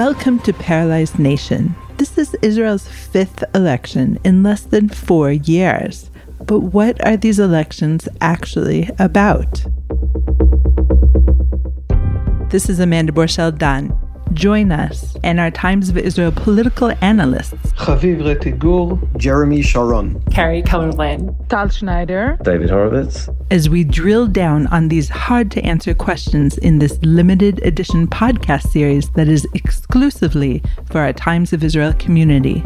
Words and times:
Welcome 0.00 0.38
to 0.40 0.54
Paralyzed 0.54 1.18
Nation. 1.18 1.74
This 1.98 2.16
is 2.16 2.34
Israel's 2.40 2.88
fifth 2.88 3.44
election 3.54 4.18
in 4.24 4.42
less 4.42 4.62
than 4.62 4.88
four 4.88 5.30
years. 5.30 6.10
But 6.46 6.60
what 6.60 7.06
are 7.06 7.18
these 7.18 7.38
elections 7.38 8.08
actually 8.22 8.88
about? 8.98 9.62
This 12.48 12.70
is 12.70 12.80
Amanda 12.80 13.12
Borschel 13.12 13.52
Dan. 13.52 13.94
Join 14.32 14.70
us 14.70 15.16
and 15.24 15.40
our 15.40 15.50
Times 15.50 15.88
of 15.88 15.98
Israel 15.98 16.30
political 16.30 16.92
analysts. 17.00 17.72
Haviv 17.72 18.22
Rettig 18.22 18.60
Gur, 18.60 18.96
Jeremy 19.18 19.60
Sharon, 19.60 20.22
Carrie 20.30 20.62
Keller-Lynn, 20.62 21.34
Tal 21.48 21.68
Schneider, 21.68 22.38
David 22.42 22.70
Horovitz, 22.70 23.34
as 23.50 23.68
we 23.68 23.82
drill 23.82 24.28
down 24.28 24.68
on 24.68 24.86
these 24.86 25.08
hard 25.08 25.50
to 25.50 25.62
answer 25.62 25.94
questions 25.94 26.56
in 26.58 26.78
this 26.78 26.96
limited 27.02 27.60
edition 27.64 28.06
podcast 28.06 28.70
series 28.70 29.10
that 29.10 29.26
is 29.26 29.48
exclusively 29.52 30.62
for 30.86 31.00
our 31.00 31.12
Times 31.12 31.52
of 31.52 31.64
Israel 31.64 31.92
community. 31.94 32.62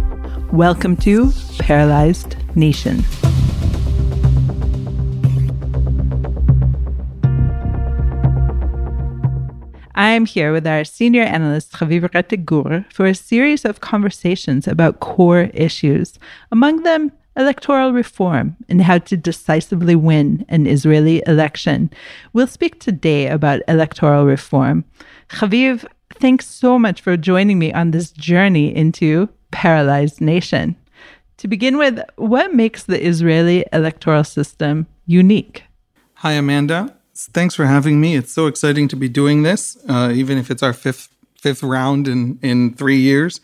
Welcome 0.52 0.98
to 0.98 1.32
Paralyzed 1.58 2.36
Nation. 2.54 3.02
I'm 9.96 10.26
here 10.26 10.52
with 10.52 10.66
our 10.66 10.82
senior 10.82 11.22
analyst, 11.22 11.72
Haviv 11.74 12.10
Rettig 12.10 12.44
Gur, 12.44 12.84
for 12.90 13.06
a 13.06 13.14
series 13.14 13.64
of 13.64 13.80
conversations 13.80 14.66
about 14.66 14.98
core 14.98 15.50
issues, 15.54 16.18
among 16.50 16.82
them 16.82 17.12
electoral 17.36 17.92
reform 17.92 18.56
and 18.68 18.82
how 18.82 18.98
to 18.98 19.16
decisively 19.16 19.94
win 19.94 20.44
an 20.48 20.66
Israeli 20.66 21.22
election. 21.26 21.90
We'll 22.32 22.48
speak 22.48 22.80
today 22.80 23.28
about 23.28 23.62
electoral 23.68 24.24
reform. 24.24 24.84
Chaviv, 25.28 25.84
thanks 26.14 26.46
so 26.46 26.76
much 26.76 27.00
for 27.00 27.16
joining 27.16 27.60
me 27.60 27.72
on 27.72 27.92
this 27.92 28.10
journey 28.10 28.74
into 28.74 29.28
paralyzed 29.52 30.20
nation. 30.20 30.76
To 31.36 31.48
begin 31.48 31.76
with, 31.76 32.00
what 32.16 32.52
makes 32.52 32.84
the 32.84 33.04
Israeli 33.04 33.64
electoral 33.72 34.24
system 34.24 34.88
unique? 35.06 35.64
Hi, 36.14 36.32
Amanda 36.32 36.96
thanks 37.14 37.54
for 37.54 37.66
having 37.66 38.00
me. 38.00 38.16
It's 38.16 38.32
so 38.32 38.46
exciting 38.46 38.88
to 38.88 38.96
be 38.96 39.08
doing 39.08 39.42
this, 39.42 39.76
uh, 39.88 40.12
even 40.14 40.38
if 40.38 40.50
it's 40.50 40.62
our 40.62 40.72
fifth 40.72 41.08
fifth 41.40 41.62
round 41.62 42.08
in 42.08 42.38
in 42.42 42.74
three 42.74 42.98
years. 42.98 43.40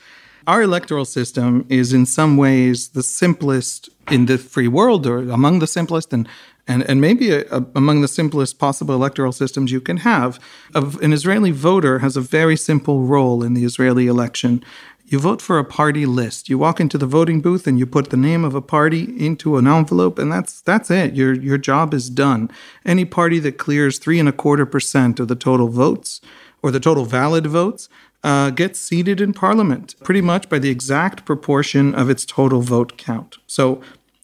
Our 0.46 0.62
electoral 0.62 1.04
system 1.04 1.66
is 1.68 1.92
in 1.92 2.06
some 2.06 2.36
ways 2.36 2.88
the 2.88 3.02
simplest 3.02 3.90
in 4.10 4.26
the 4.26 4.38
free 4.38 4.68
world, 4.68 5.06
or 5.06 5.18
among 5.18 5.60
the 5.60 5.66
simplest, 5.66 6.12
and 6.12 6.26
and, 6.66 6.88
and 6.88 7.00
maybe 7.00 7.30
a, 7.32 7.40
a, 7.50 7.64
among 7.74 8.00
the 8.00 8.08
simplest 8.08 8.58
possible 8.58 8.94
electoral 8.94 9.32
systems 9.32 9.72
you 9.72 9.80
can 9.80 9.98
have. 9.98 10.38
an 10.74 11.12
Israeli 11.12 11.50
voter 11.50 11.98
has 11.98 12.16
a 12.16 12.20
very 12.20 12.56
simple 12.56 13.02
role 13.02 13.42
in 13.42 13.54
the 13.54 13.64
Israeli 13.64 14.06
election. 14.06 14.62
You 15.10 15.18
vote 15.18 15.42
for 15.42 15.58
a 15.58 15.64
party 15.64 16.06
list. 16.06 16.48
You 16.48 16.56
walk 16.56 16.78
into 16.78 16.96
the 16.96 17.04
voting 17.04 17.40
booth 17.40 17.66
and 17.66 17.80
you 17.80 17.84
put 17.84 18.10
the 18.10 18.16
name 18.16 18.44
of 18.44 18.54
a 18.54 18.62
party 18.62 19.02
into 19.18 19.56
an 19.56 19.66
envelope, 19.66 20.20
and 20.20 20.30
that's 20.30 20.60
that's 20.60 20.88
it. 20.88 21.14
Your 21.14 21.34
your 21.34 21.58
job 21.58 21.92
is 21.92 22.08
done. 22.08 22.48
Any 22.86 23.04
party 23.04 23.40
that 23.40 23.58
clears 23.58 23.98
three 23.98 24.20
and 24.20 24.28
a 24.28 24.32
quarter 24.32 24.64
percent 24.64 25.18
of 25.18 25.26
the 25.26 25.34
total 25.34 25.66
votes 25.66 26.20
or 26.62 26.70
the 26.70 26.78
total 26.78 27.06
valid 27.06 27.48
votes 27.48 27.88
uh, 28.22 28.50
gets 28.50 28.78
seated 28.78 29.20
in 29.20 29.32
parliament, 29.32 29.96
pretty 30.04 30.20
much 30.20 30.48
by 30.48 30.60
the 30.60 30.70
exact 30.70 31.24
proportion 31.24 31.92
of 31.92 32.08
its 32.08 32.24
total 32.24 32.60
vote 32.60 32.96
count. 32.96 33.38
So 33.48 33.80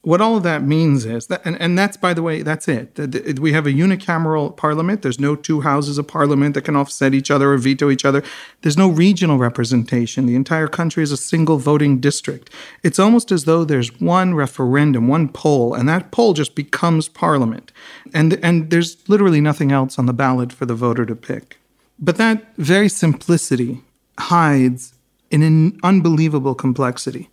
what 0.06 0.20
all 0.20 0.36
of 0.36 0.44
that 0.44 0.62
means 0.62 1.04
is 1.04 1.26
that, 1.26 1.42
and, 1.44 1.60
and 1.60 1.76
that's 1.76 1.96
by 1.96 2.14
the 2.14 2.22
way, 2.22 2.42
that's 2.42 2.68
it. 2.68 2.96
We 3.40 3.50
have 3.50 3.66
a 3.66 3.72
unicameral 3.72 4.56
parliament. 4.56 5.02
There's 5.02 5.18
no 5.18 5.34
two 5.34 5.62
houses 5.62 5.98
of 5.98 6.06
parliament 6.06 6.54
that 6.54 6.62
can 6.62 6.76
offset 6.76 7.12
each 7.12 7.28
other 7.28 7.52
or 7.52 7.58
veto 7.58 7.90
each 7.90 8.04
other. 8.04 8.22
There's 8.62 8.76
no 8.76 8.88
regional 8.88 9.36
representation. 9.36 10.26
The 10.26 10.36
entire 10.36 10.68
country 10.68 11.02
is 11.02 11.10
a 11.10 11.16
single 11.16 11.58
voting 11.58 11.98
district. 11.98 12.50
It's 12.84 13.00
almost 13.00 13.32
as 13.32 13.46
though 13.46 13.64
there's 13.64 14.00
one 14.00 14.36
referendum, 14.36 15.08
one 15.08 15.28
poll, 15.28 15.74
and 15.74 15.88
that 15.88 16.12
poll 16.12 16.34
just 16.34 16.54
becomes 16.54 17.08
parliament. 17.08 17.72
And, 18.14 18.38
and 18.44 18.70
there's 18.70 19.08
literally 19.08 19.40
nothing 19.40 19.72
else 19.72 19.98
on 19.98 20.06
the 20.06 20.12
ballot 20.12 20.52
for 20.52 20.66
the 20.66 20.76
voter 20.76 21.04
to 21.04 21.16
pick. 21.16 21.58
But 21.98 22.14
that 22.18 22.54
very 22.58 22.88
simplicity 22.88 23.82
hides 24.20 24.94
in 25.32 25.42
an 25.42 25.80
unbelievable 25.82 26.54
complexity. 26.54 27.28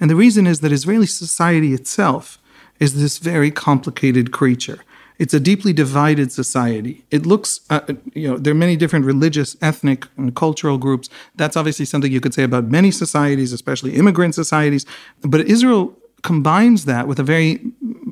And 0.00 0.10
the 0.10 0.16
reason 0.16 0.46
is 0.46 0.60
that 0.60 0.72
Israeli 0.72 1.06
society 1.06 1.74
itself 1.74 2.38
is 2.80 3.00
this 3.00 3.18
very 3.18 3.50
complicated 3.50 4.30
creature. 4.32 4.80
It's 5.18 5.34
a 5.34 5.40
deeply 5.40 5.72
divided 5.72 6.30
society. 6.30 7.04
It 7.10 7.26
looks, 7.26 7.60
uh, 7.70 7.80
you 8.14 8.28
know, 8.28 8.38
there 8.38 8.52
are 8.52 8.56
many 8.56 8.76
different 8.76 9.04
religious, 9.04 9.56
ethnic, 9.60 10.06
and 10.16 10.34
cultural 10.36 10.78
groups. 10.78 11.08
That's 11.34 11.56
obviously 11.56 11.86
something 11.86 12.12
you 12.12 12.20
could 12.20 12.34
say 12.34 12.44
about 12.44 12.66
many 12.66 12.92
societies, 12.92 13.52
especially 13.52 13.96
immigrant 13.96 14.36
societies. 14.36 14.86
But 15.22 15.40
Israel 15.40 15.98
combines 16.22 16.84
that 16.84 17.08
with 17.08 17.18
a 17.18 17.24
very, 17.24 17.60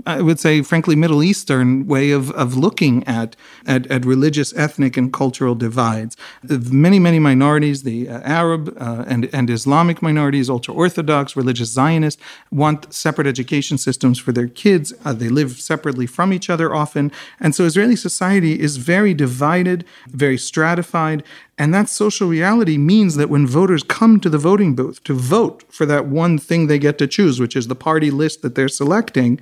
I 0.07 0.23
would 0.23 0.39
say, 0.39 0.63
frankly, 0.63 0.95
Middle 0.95 1.23
Eastern 1.23 1.87
way 1.87 2.13
of, 2.13 2.31
of 2.33 2.57
looking 2.57 3.03
at, 3.09 3.35
at, 3.67 3.87
at 3.89 4.07
religious, 4.07 4.57
ethnic, 4.57 4.97
and 4.97 5.13
cultural 5.13 5.57
divides. 5.57 6.17
Many, 6.45 7.01
many 7.01 7.19
minorities, 7.19 7.83
the 7.83 8.09
uh, 8.09 8.21
Arab 8.21 8.77
uh, 8.81 9.05
and, 9.09 9.29
and 9.33 9.51
Islamic 9.51 10.01
minorities, 10.03 10.49
ultra 10.49 10.73
Orthodox, 10.73 11.35
religious 11.35 11.71
Zionists, 11.71 12.23
want 12.53 12.95
separate 12.95 13.27
education 13.27 13.79
systems 13.79 14.19
for 14.19 14.31
their 14.31 14.47
kids. 14.47 14.95
Uh, 15.05 15.13
they 15.13 15.29
live 15.29 15.61
separately 15.61 16.07
from 16.07 16.33
each 16.33 16.49
other 16.49 16.73
often. 16.73 17.11
And 17.41 17.53
so 17.55 17.65
Israeli 17.65 17.97
society 17.97 18.61
is 18.61 18.77
very 18.77 19.13
divided, 19.13 19.85
very 20.09 20.39
stratified, 20.39 21.25
and 21.59 21.73
that 21.75 21.89
social 21.89 22.29
reality 22.29 22.77
means 22.77 23.17
that 23.17 23.31
when 23.31 23.47
voters 23.47 23.83
come 23.83 24.21
to 24.21 24.29
the 24.29 24.39
voting 24.39 24.75
booth 24.75 25.03
to 25.05 25.15
vote 25.15 25.65
for 25.69 25.87
that 25.87 26.07
one 26.07 26.39
thing 26.39 26.67
they 26.67 26.79
get 26.79 26.99
to 26.99 27.07
choose, 27.07 27.41
which 27.41 27.57
is 27.57 27.67
the 27.67 27.75
party 27.75 28.11
list 28.11 28.43
that 28.43 28.55
they're 28.55 28.69
selecting, 28.69 29.41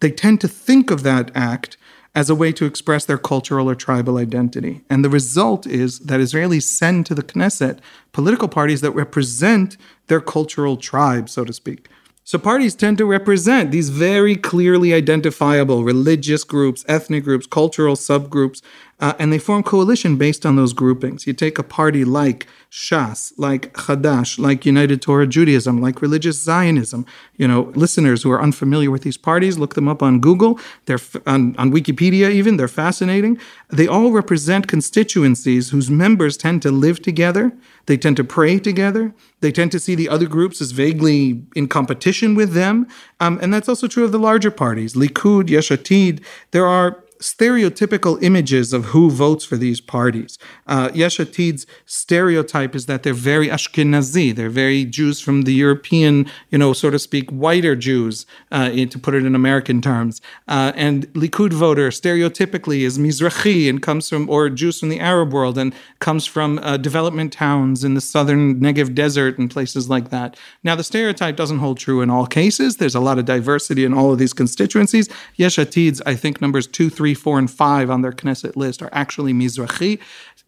they 0.00 0.10
tend 0.10 0.40
to 0.40 0.48
think 0.48 0.90
of 0.90 1.02
that 1.02 1.30
act 1.34 1.76
as 2.14 2.30
a 2.30 2.34
way 2.34 2.50
to 2.50 2.64
express 2.64 3.04
their 3.04 3.18
cultural 3.18 3.68
or 3.68 3.74
tribal 3.74 4.16
identity. 4.16 4.80
And 4.88 5.04
the 5.04 5.10
result 5.10 5.66
is 5.66 5.98
that 6.00 6.18
Israelis 6.18 6.62
send 6.62 7.04
to 7.06 7.14
the 7.14 7.22
Knesset 7.22 7.78
political 8.12 8.48
parties 8.48 8.80
that 8.80 8.92
represent 8.92 9.76
their 10.06 10.22
cultural 10.22 10.78
tribe, 10.78 11.28
so 11.28 11.44
to 11.44 11.52
speak. 11.52 11.88
So 12.24 12.38
parties 12.38 12.74
tend 12.74 12.98
to 12.98 13.04
represent 13.04 13.70
these 13.70 13.90
very 13.90 14.34
clearly 14.34 14.92
identifiable 14.92 15.84
religious 15.84 16.42
groups, 16.42 16.84
ethnic 16.88 17.22
groups, 17.22 17.46
cultural 17.46 17.94
subgroups, 17.94 18.62
uh, 18.98 19.12
and 19.18 19.30
they 19.32 19.38
form 19.38 19.62
coalition 19.62 20.16
based 20.16 20.46
on 20.46 20.56
those 20.56 20.72
groupings. 20.72 21.26
You 21.26 21.34
take 21.34 21.58
a 21.58 21.62
party 21.62 22.04
like 22.04 22.46
Shas, 22.70 23.32
like 23.36 23.72
Hadash, 23.74 24.38
like 24.38 24.64
United 24.64 25.02
Torah 25.02 25.26
Judaism, 25.26 25.80
like 25.82 26.00
religious 26.00 26.42
Zionism. 26.42 27.04
You 27.36 27.46
know, 27.46 27.72
listeners 27.74 28.22
who 28.22 28.30
are 28.30 28.40
unfamiliar 28.40 28.90
with 28.90 29.02
these 29.02 29.18
parties, 29.18 29.58
look 29.58 29.74
them 29.74 29.86
up 29.86 30.02
on 30.02 30.20
Google. 30.20 30.58
They're 30.86 30.98
on, 31.26 31.54
on 31.56 31.72
Wikipedia 31.72 32.30
even. 32.30 32.56
They're 32.56 32.68
fascinating. 32.68 33.38
They 33.68 33.86
all 33.86 34.12
represent 34.12 34.66
constituencies 34.66 35.70
whose 35.70 35.90
members 35.90 36.38
tend 36.38 36.62
to 36.62 36.70
live 36.70 37.02
together. 37.02 37.52
They 37.84 37.98
tend 37.98 38.16
to 38.16 38.24
pray 38.24 38.58
together. 38.58 39.14
They 39.40 39.52
tend 39.52 39.72
to 39.72 39.78
see 39.78 39.94
the 39.94 40.08
other 40.08 40.26
groups 40.26 40.60
as 40.62 40.72
vaguely 40.72 41.42
in 41.54 41.68
competition 41.68 42.34
with 42.34 42.52
them. 42.52 42.86
Um, 43.20 43.38
and 43.42 43.52
that's 43.52 43.68
also 43.68 43.88
true 43.88 44.04
of 44.04 44.12
the 44.12 44.18
larger 44.18 44.50
parties, 44.50 44.94
Likud, 44.94 45.50
Yesh 45.50 45.68
Atid. 45.68 46.22
There 46.50 46.66
are 46.66 47.04
stereotypical 47.20 48.22
images 48.22 48.72
of 48.72 48.86
who 48.86 49.10
votes 49.10 49.44
for 49.44 49.56
these 49.56 49.80
parties. 49.80 50.38
Uh, 50.66 50.90
Yesh 50.94 51.18
Atid's 51.18 51.66
stereotype 51.84 52.74
is 52.74 52.86
that 52.86 53.02
they're 53.02 53.14
very 53.14 53.48
Ashkenazi, 53.48 54.34
they're 54.34 54.50
very 54.50 54.84
Jews 54.84 55.20
from 55.20 55.42
the 55.42 55.52
European, 55.52 56.26
you 56.50 56.58
know, 56.58 56.72
so 56.72 56.90
to 56.90 56.98
speak, 56.98 57.30
whiter 57.30 57.76
Jews, 57.76 58.26
uh, 58.52 58.70
to 58.70 58.98
put 58.98 59.14
it 59.14 59.24
in 59.24 59.34
American 59.34 59.80
terms. 59.80 60.20
Uh, 60.48 60.72
and 60.74 61.06
Likud 61.14 61.52
voter 61.52 61.88
stereotypically 61.90 62.80
is 62.80 62.98
Mizrahi 62.98 63.68
and 63.68 63.82
comes 63.82 64.08
from, 64.08 64.28
or 64.28 64.48
Jews 64.50 64.80
from 64.80 64.88
the 64.88 65.00
Arab 65.00 65.32
world 65.32 65.58
and 65.58 65.74
comes 66.00 66.26
from 66.26 66.58
uh, 66.58 66.76
development 66.76 67.32
towns 67.32 67.84
in 67.84 67.94
the 67.94 68.00
southern 68.00 68.60
Negev 68.60 68.94
desert 68.94 69.38
and 69.38 69.50
places 69.50 69.88
like 69.88 70.10
that. 70.10 70.36
Now, 70.62 70.74
the 70.74 70.84
stereotype 70.84 71.36
doesn't 71.36 71.58
hold 71.58 71.78
true 71.78 72.00
in 72.02 72.10
all 72.10 72.26
cases. 72.26 72.76
There's 72.76 72.94
a 72.94 73.00
lot 73.00 73.18
of 73.18 73.24
diversity 73.24 73.84
in 73.84 73.94
all 73.94 74.12
of 74.12 74.18
these 74.18 74.32
constituencies. 74.32 75.08
Yesh 75.36 75.56
Atid's, 75.56 76.02
I 76.04 76.14
think, 76.14 76.40
numbers 76.40 76.66
two, 76.66 76.90
three, 76.90 77.05
three, 77.06 77.14
four, 77.14 77.38
and 77.38 77.48
five 77.48 77.88
on 77.88 78.02
their 78.02 78.10
Knesset 78.10 78.56
list 78.56 78.82
are 78.82 78.88
actually 78.90 79.32
Mizrahi, 79.32 80.00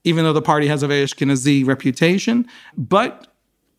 even 0.02 0.25
though 0.25 0.32
the 0.32 0.43
party 0.43 0.66
has 0.66 0.82
a 0.82 0.88
very 0.88 1.05
Ashkenazi 1.05 1.64
reputation. 1.64 2.49
But 2.76 3.28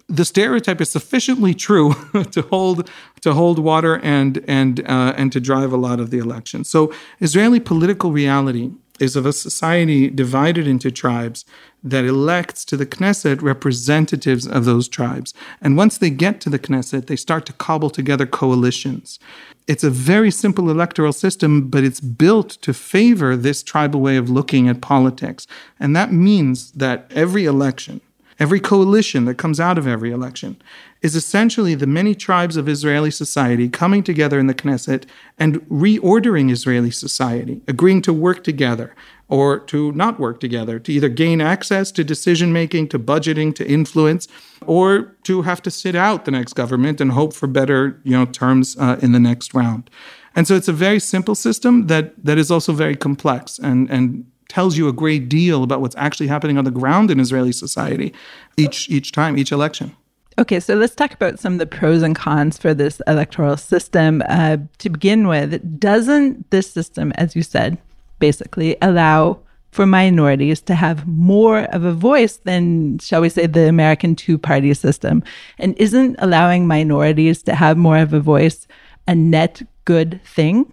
the 0.08 0.24
stereotype 0.24 0.80
is 0.80 0.90
sufficiently 0.90 1.54
true 1.54 1.94
to 2.32 2.42
hold 2.44 2.90
to 3.20 3.34
hold 3.34 3.60
water 3.60 4.00
and 4.02 4.42
and 4.48 4.80
uh, 4.90 5.14
and 5.18 5.30
to 5.34 5.42
drive 5.42 5.74
a 5.74 5.78
lot 5.78 6.00
of 6.00 6.10
the 6.10 6.20
election. 6.20 6.64
So 6.64 6.94
Israeli 7.20 7.60
political 7.60 8.14
reality 8.14 8.72
is 9.00 9.16
of 9.16 9.26
a 9.26 9.34
society 9.34 10.10
divided 10.10 10.68
into 10.68 10.92
tribes 10.92 11.46
that 11.84 12.06
elects 12.06 12.66
to 12.66 12.78
the 12.78 12.86
Knesset 12.86 13.42
representatives 13.42 14.48
of 14.48 14.66
those 14.66 14.88
tribes. 14.88 15.34
And 15.62 15.78
once 15.78 15.98
they 15.98 16.10
get 16.10 16.42
to 16.42 16.50
the 16.50 16.60
Knesset, 16.60 17.08
they 17.08 17.16
start 17.16 17.46
to 17.46 17.54
cobble 17.54 17.90
together 17.90 18.26
coalitions. 18.26 19.20
It's 19.68 19.84
a 19.84 19.90
very 19.90 20.32
simple 20.32 20.70
electoral 20.70 21.14
system, 21.14 21.70
but 21.70 21.84
it's 21.84 22.00
built 22.00 22.50
to 22.62 22.74
favor 22.74 23.38
this 23.38 23.64
tribal 23.64 24.02
way 24.02 24.18
of 24.18 24.30
looking 24.30 24.68
at 24.68 24.82
politics. 24.82 25.48
And 25.80 25.96
that 25.96 26.12
means 26.12 26.72
that 26.72 27.10
every 27.16 27.46
election, 27.46 28.02
every 28.40 28.60
coalition 28.60 29.26
that 29.26 29.36
comes 29.36 29.60
out 29.60 29.78
of 29.78 29.86
every 29.86 30.12
election, 30.12 30.62
is 31.02 31.16
essentially 31.16 31.76
the 31.76 31.88
many 31.88 32.16
tribes 32.16 32.58
of 32.58 32.68
Israeli 32.68 33.12
society 33.12 33.70
coming 33.70 34.04
together 34.04 34.40
in 34.40 34.48
the 34.48 34.54
Knesset 34.54 35.06
and 35.38 35.62
reordering 35.70 36.52
Israeli 36.52 36.92
society, 36.92 37.62
agreeing 37.68 38.02
to 38.04 38.14
work 38.14 38.44
together 38.44 38.96
or 39.28 39.60
to 39.60 39.92
not 39.92 40.20
work 40.20 40.40
together, 40.40 40.80
to 40.80 40.92
either 40.92 41.08
gain 41.08 41.40
access 41.40 41.92
to 41.92 42.04
decision 42.04 42.52
making, 42.52 42.88
to 42.90 42.98
budgeting, 42.98 43.54
to 43.56 43.68
influence, 43.68 44.28
or 44.66 45.16
to 45.24 45.44
have 45.44 45.62
to 45.62 45.70
sit 45.70 45.96
out 45.96 46.26
the 46.26 46.32
next 46.32 46.54
government 46.54 47.00
and 47.00 47.12
hope 47.12 47.34
for 47.34 47.46
better 47.46 48.00
you 48.04 48.12
know, 48.12 48.26
terms 48.26 48.76
uh, 48.80 48.98
in 49.02 49.12
the 49.12 49.20
next 49.20 49.54
round. 49.54 49.90
And 50.36 50.48
so 50.48 50.56
it's 50.56 50.68
a 50.68 50.74
very 50.74 51.00
simple 51.00 51.36
system 51.36 51.88
that, 51.88 52.14
that 52.24 52.38
is 52.38 52.50
also 52.50 52.74
very 52.74 52.96
complex 52.96 53.60
and, 53.60 53.90
and 53.90 54.26
tells 54.50 54.78
you 54.78 54.88
a 54.88 54.94
great 54.94 55.30
deal 55.30 55.64
about 55.64 55.80
what's 55.80 55.96
actually 55.96 56.28
happening 56.28 56.58
on 56.58 56.66
the 56.66 56.72
ground 56.72 57.10
in 57.10 57.20
Israeli 57.20 57.54
society 57.54 58.14
each, 58.58 58.90
each 58.90 59.12
time, 59.14 59.38
each 59.38 59.52
election. 59.52 59.96
Okay, 60.38 60.60
so 60.60 60.76
let's 60.76 60.96
talk 60.96 61.14
about 61.14 61.40
some 61.40 61.54
of 61.54 61.60
the 61.60 61.66
pros 61.66 62.02
and 62.02 62.16
cons 62.16 62.58
for 62.58 62.74
this 62.74 63.02
electoral 63.08 63.58
system. 63.58 64.24
Uh, 64.28 64.58
to 64.80 64.90
begin 64.90 65.28
with, 65.28 65.80
doesn't 65.80 66.50
this 66.50 66.72
system, 66.72 67.12
as 67.16 67.36
you 67.36 67.44
said, 67.44 67.78
basically 68.20 68.76
allow 68.82 69.40
for 69.72 69.86
minorities 69.86 70.62
to 70.62 70.76
have 70.76 71.06
more 71.08 71.64
of 71.74 71.84
a 71.84 71.92
voice 71.94 72.38
than, 72.38 72.98
shall 73.00 73.22
we 73.22 73.30
say, 73.30 73.46
the 73.46 73.68
American 73.68 74.16
two 74.16 74.38
party 74.38 74.74
system? 74.74 75.24
And 75.58 75.78
isn't 75.78 76.16
allowing 76.20 76.68
minorities 76.68 77.44
to 77.44 77.54
have 77.54 77.78
more 77.78 77.98
of 77.98 78.14
a 78.14 78.20
voice 78.20 78.68
a 79.08 79.16
net 79.16 79.62
good 79.86 80.22
thing? 80.24 80.72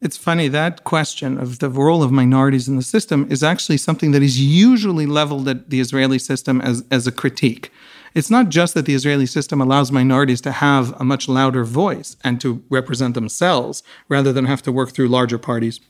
It's 0.00 0.16
funny, 0.16 0.48
that 0.48 0.84
question 0.84 1.38
of 1.38 1.58
the 1.58 1.70
role 1.70 2.02
of 2.02 2.12
minorities 2.12 2.68
in 2.68 2.76
the 2.76 2.82
system 2.82 3.26
is 3.30 3.42
actually 3.42 3.78
something 3.78 4.12
that 4.12 4.22
is 4.22 4.40
usually 4.40 5.06
leveled 5.06 5.48
at 5.48 5.70
the 5.70 5.80
Israeli 5.80 6.18
system 6.18 6.60
as, 6.60 6.84
as 6.90 7.06
a 7.06 7.12
critique. 7.12 7.72
It's 8.14 8.30
not 8.30 8.48
just 8.50 8.74
that 8.74 8.86
the 8.86 8.94
Israeli 8.94 9.26
system 9.26 9.60
allows 9.60 9.90
minorities 9.92 10.40
to 10.42 10.52
have 10.52 10.98
a 11.00 11.04
much 11.04 11.28
louder 11.28 11.64
voice 11.64 12.16
and 12.22 12.40
to 12.40 12.62
represent 12.70 13.14
themselves 13.14 13.82
rather 14.08 14.32
than 14.32 14.44
have 14.44 14.62
to 14.62 14.72
work 14.72 14.90
through 14.90 15.08
larger 15.08 15.38
parties 15.38 15.80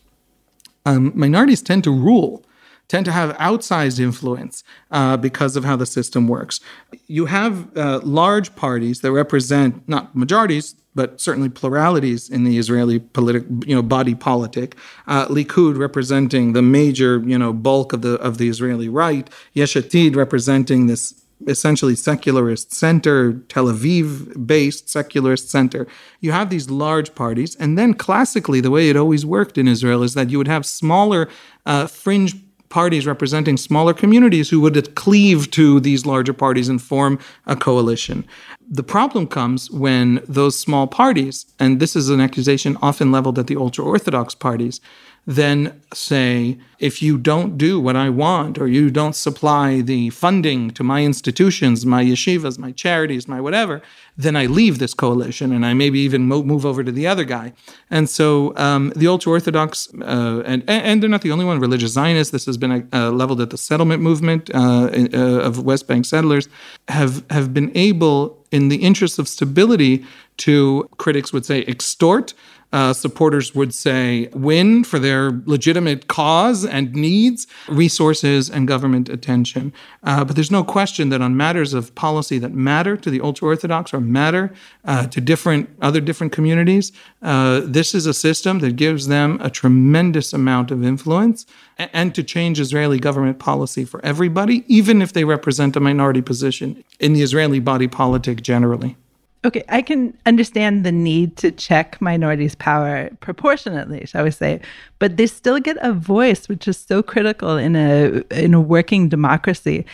um, 0.86 1.12
minorities 1.14 1.60
tend 1.60 1.84
to 1.84 1.90
rule, 1.90 2.44
tend 2.88 3.04
to 3.06 3.12
have 3.12 3.36
outsized 3.36 3.98
influence 3.98 4.62
uh, 4.90 5.16
because 5.16 5.56
of 5.56 5.64
how 5.64 5.76
the 5.76 5.86
system 5.86 6.28
works. 6.28 6.60
You 7.06 7.26
have 7.26 7.76
uh, 7.76 8.00
large 8.02 8.54
parties 8.56 9.00
that 9.00 9.12
represent 9.12 9.88
not 9.88 10.14
majorities, 10.14 10.74
but 10.94 11.20
certainly 11.20 11.48
pluralities 11.48 12.30
in 12.30 12.44
the 12.44 12.58
Israeli 12.58 12.98
political, 12.98 13.48
you 13.66 13.74
know, 13.74 13.82
body 13.82 14.14
politic. 14.14 14.76
Uh, 15.06 15.26
Likud 15.26 15.76
representing 15.78 16.52
the 16.52 16.62
major, 16.62 17.22
you 17.24 17.38
know, 17.38 17.52
bulk 17.52 17.92
of 17.92 18.02
the 18.02 18.14
of 18.14 18.38
the 18.38 18.48
Israeli 18.48 18.88
right. 18.88 19.28
Yesh 19.52 19.74
Atid 19.74 20.16
representing 20.16 20.86
this 20.86 21.22
essentially 21.46 21.94
secularist 21.94 22.72
center, 22.72 23.34
Tel 23.48 23.66
Aviv 23.66 24.46
based 24.46 24.88
secularist 24.88 25.50
center. 25.50 25.86
You 26.20 26.32
have 26.32 26.48
these 26.48 26.70
large 26.70 27.14
parties. 27.14 27.54
And 27.56 27.76
then 27.76 27.92
classically, 27.92 28.60
the 28.62 28.70
way 28.70 28.88
it 28.88 28.96
always 28.96 29.26
worked 29.26 29.58
in 29.58 29.68
Israel 29.68 30.02
is 30.02 30.14
that 30.14 30.30
you 30.30 30.38
would 30.38 30.48
have 30.48 30.64
smaller 30.64 31.28
uh, 31.66 31.88
fringe 31.88 32.34
parties 32.76 33.06
representing 33.06 33.56
smaller 33.56 33.94
communities 33.94 34.50
who 34.50 34.60
would 34.60 34.94
cleave 34.94 35.50
to 35.50 35.80
these 35.80 36.04
larger 36.04 36.34
parties 36.34 36.68
and 36.68 36.82
form 36.82 37.18
a 37.46 37.56
coalition. 37.56 38.22
The 38.68 38.82
problem 38.82 39.28
comes 39.28 39.70
when 39.70 40.20
those 40.28 40.60
small 40.60 40.86
parties, 40.86 41.46
and 41.58 41.80
this 41.80 41.96
is 41.96 42.10
an 42.10 42.20
accusation 42.20 42.76
often 42.82 43.10
leveled 43.10 43.38
at 43.38 43.46
the 43.46 43.56
ultra 43.56 43.82
Orthodox 43.82 44.34
parties, 44.34 44.82
then 45.26 45.82
say, 45.92 46.56
if 46.78 47.02
you 47.02 47.18
don't 47.18 47.58
do 47.58 47.80
what 47.80 47.96
I 47.96 48.08
want, 48.10 48.58
or 48.58 48.68
you 48.68 48.90
don't 48.90 49.14
supply 49.14 49.80
the 49.80 50.10
funding 50.10 50.70
to 50.70 50.84
my 50.84 51.02
institutions, 51.02 51.84
my 51.84 52.04
yeshivas, 52.04 52.58
my 52.58 52.70
charities, 52.70 53.26
my 53.26 53.40
whatever, 53.40 53.82
then 54.16 54.36
I 54.36 54.46
leave 54.46 54.78
this 54.78 54.94
coalition 54.94 55.52
and 55.52 55.66
I 55.66 55.74
maybe 55.74 55.98
even 56.00 56.22
move 56.26 56.64
over 56.64 56.84
to 56.84 56.92
the 56.92 57.08
other 57.08 57.24
guy. 57.24 57.54
And 57.90 58.08
so 58.08 58.56
um, 58.56 58.92
the 58.94 59.08
ultra 59.08 59.32
Orthodox, 59.32 59.88
uh, 60.00 60.42
and, 60.46 60.62
and 60.68 61.02
they're 61.02 61.10
not 61.10 61.22
the 61.22 61.32
only 61.32 61.44
one, 61.44 61.58
religious 61.58 61.92
Zionists, 61.92 62.30
this 62.30 62.46
has 62.46 62.56
been 62.56 62.88
uh, 62.92 63.10
leveled 63.10 63.40
at 63.40 63.50
the 63.50 63.58
settlement 63.58 64.02
movement 64.02 64.48
uh, 64.54 64.90
uh, 65.12 65.18
of 65.18 65.64
West 65.64 65.88
Bank 65.88 66.04
settlers, 66.06 66.48
have, 66.88 67.24
have 67.30 67.52
been 67.52 67.72
able, 67.76 68.46
in 68.52 68.68
the 68.68 68.76
interest 68.76 69.18
of 69.18 69.26
stability, 69.26 70.04
to 70.36 70.88
critics 70.98 71.32
would 71.32 71.44
say 71.46 71.62
extort 71.62 72.32
uh, 72.76 72.92
supporters 72.92 73.54
would 73.54 73.72
say 73.72 74.28
win 74.34 74.84
for 74.84 74.98
their 74.98 75.40
legitimate 75.46 76.08
cause 76.08 76.62
and 76.62 76.92
needs, 76.92 77.46
resources, 77.68 78.50
and 78.50 78.68
government 78.68 79.08
attention. 79.08 79.72
Uh, 80.02 80.22
but 80.26 80.36
there's 80.36 80.50
no 80.50 80.62
question 80.62 81.08
that 81.08 81.22
on 81.22 81.34
matters 81.34 81.72
of 81.72 81.94
policy 81.94 82.38
that 82.38 82.52
matter 82.52 82.94
to 82.94 83.08
the 83.08 83.18
ultra 83.22 83.48
Orthodox 83.48 83.94
or 83.94 84.00
matter 84.00 84.52
uh, 84.84 85.06
to 85.06 85.22
different 85.22 85.70
other 85.80 86.02
different 86.02 86.34
communities, 86.34 86.92
uh, 87.22 87.62
this 87.64 87.94
is 87.94 88.04
a 88.04 88.12
system 88.12 88.58
that 88.58 88.76
gives 88.76 89.08
them 89.08 89.38
a 89.40 89.48
tremendous 89.48 90.34
amount 90.34 90.70
of 90.70 90.84
influence 90.84 91.46
and, 91.78 91.88
and 91.94 92.14
to 92.14 92.22
change 92.22 92.60
Israeli 92.60 92.98
government 92.98 93.38
policy 93.38 93.86
for 93.86 94.04
everybody, 94.04 94.64
even 94.66 95.00
if 95.00 95.14
they 95.14 95.24
represent 95.24 95.76
a 95.76 95.80
minority 95.80 96.20
position 96.20 96.84
in 97.00 97.14
the 97.14 97.22
Israeli 97.22 97.58
body 97.58 97.88
politic 97.88 98.42
generally. 98.42 98.98
Okay, 99.44 99.62
I 99.68 99.82
can 99.82 100.16
understand 100.26 100.84
the 100.84 100.90
need 100.90 101.36
to 101.36 101.52
check 101.52 102.00
minorities' 102.00 102.56
power 102.56 103.10
proportionately, 103.20 104.04
shall 104.06 104.24
we 104.24 104.32
say, 104.32 104.60
but 104.98 105.16
they 105.16 105.26
still 105.26 105.60
get 105.60 105.76
a 105.82 105.92
voice, 105.92 106.48
which 106.48 106.66
is 106.66 106.76
so 106.76 107.02
critical 107.02 107.56
in 107.56 107.76
a 107.76 108.24
in 108.30 108.54
a 108.54 108.60
working 108.60 109.08
democracy, 109.08 109.86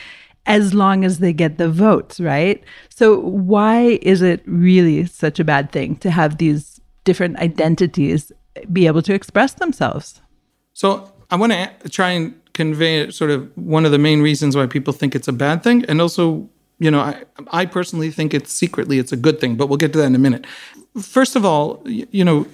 as 0.46 0.72
long 0.72 1.04
as 1.04 1.18
they 1.18 1.32
get 1.32 1.58
the 1.58 1.68
votes, 1.68 2.18
right? 2.18 2.64
So 2.88 3.20
why 3.20 3.98
is 4.00 4.22
it 4.22 4.42
really 4.46 5.04
such 5.06 5.38
a 5.38 5.44
bad 5.44 5.70
thing 5.70 5.96
to 5.96 6.10
have 6.10 6.38
these 6.38 6.80
different 7.04 7.36
identities 7.38 8.32
be 8.72 8.86
able 8.86 9.02
to 9.02 9.12
express 9.12 9.54
themselves? 9.54 10.22
So 10.72 11.12
I 11.30 11.36
want 11.36 11.52
to 11.52 11.88
try 11.88 12.10
and 12.10 12.34
convey 12.54 13.10
sort 13.10 13.30
of 13.30 13.50
one 13.56 13.84
of 13.84 13.92
the 13.92 13.98
main 13.98 14.20
reasons 14.22 14.56
why 14.56 14.66
people 14.66 14.92
think 14.92 15.14
it's 15.14 15.28
a 15.28 15.32
bad 15.32 15.62
thing, 15.62 15.84
and 15.86 16.00
also 16.00 16.48
you 16.82 16.90
know, 16.90 17.00
I, 17.00 17.22
I 17.52 17.66
personally 17.66 18.10
think 18.10 18.34
it's 18.34 18.52
secretly 18.52 18.98
it's 18.98 19.12
a 19.12 19.16
good 19.16 19.40
thing, 19.40 19.54
but 19.56 19.68
we'll 19.68 19.76
get 19.76 19.92
to 19.92 19.98
that 20.00 20.06
in 20.06 20.14
a 20.14 20.18
minute. 20.18 20.44
First 21.00 21.36
of 21.36 21.44
all, 21.44 21.80
you, 21.86 22.06
you 22.10 22.24
know, 22.24 22.46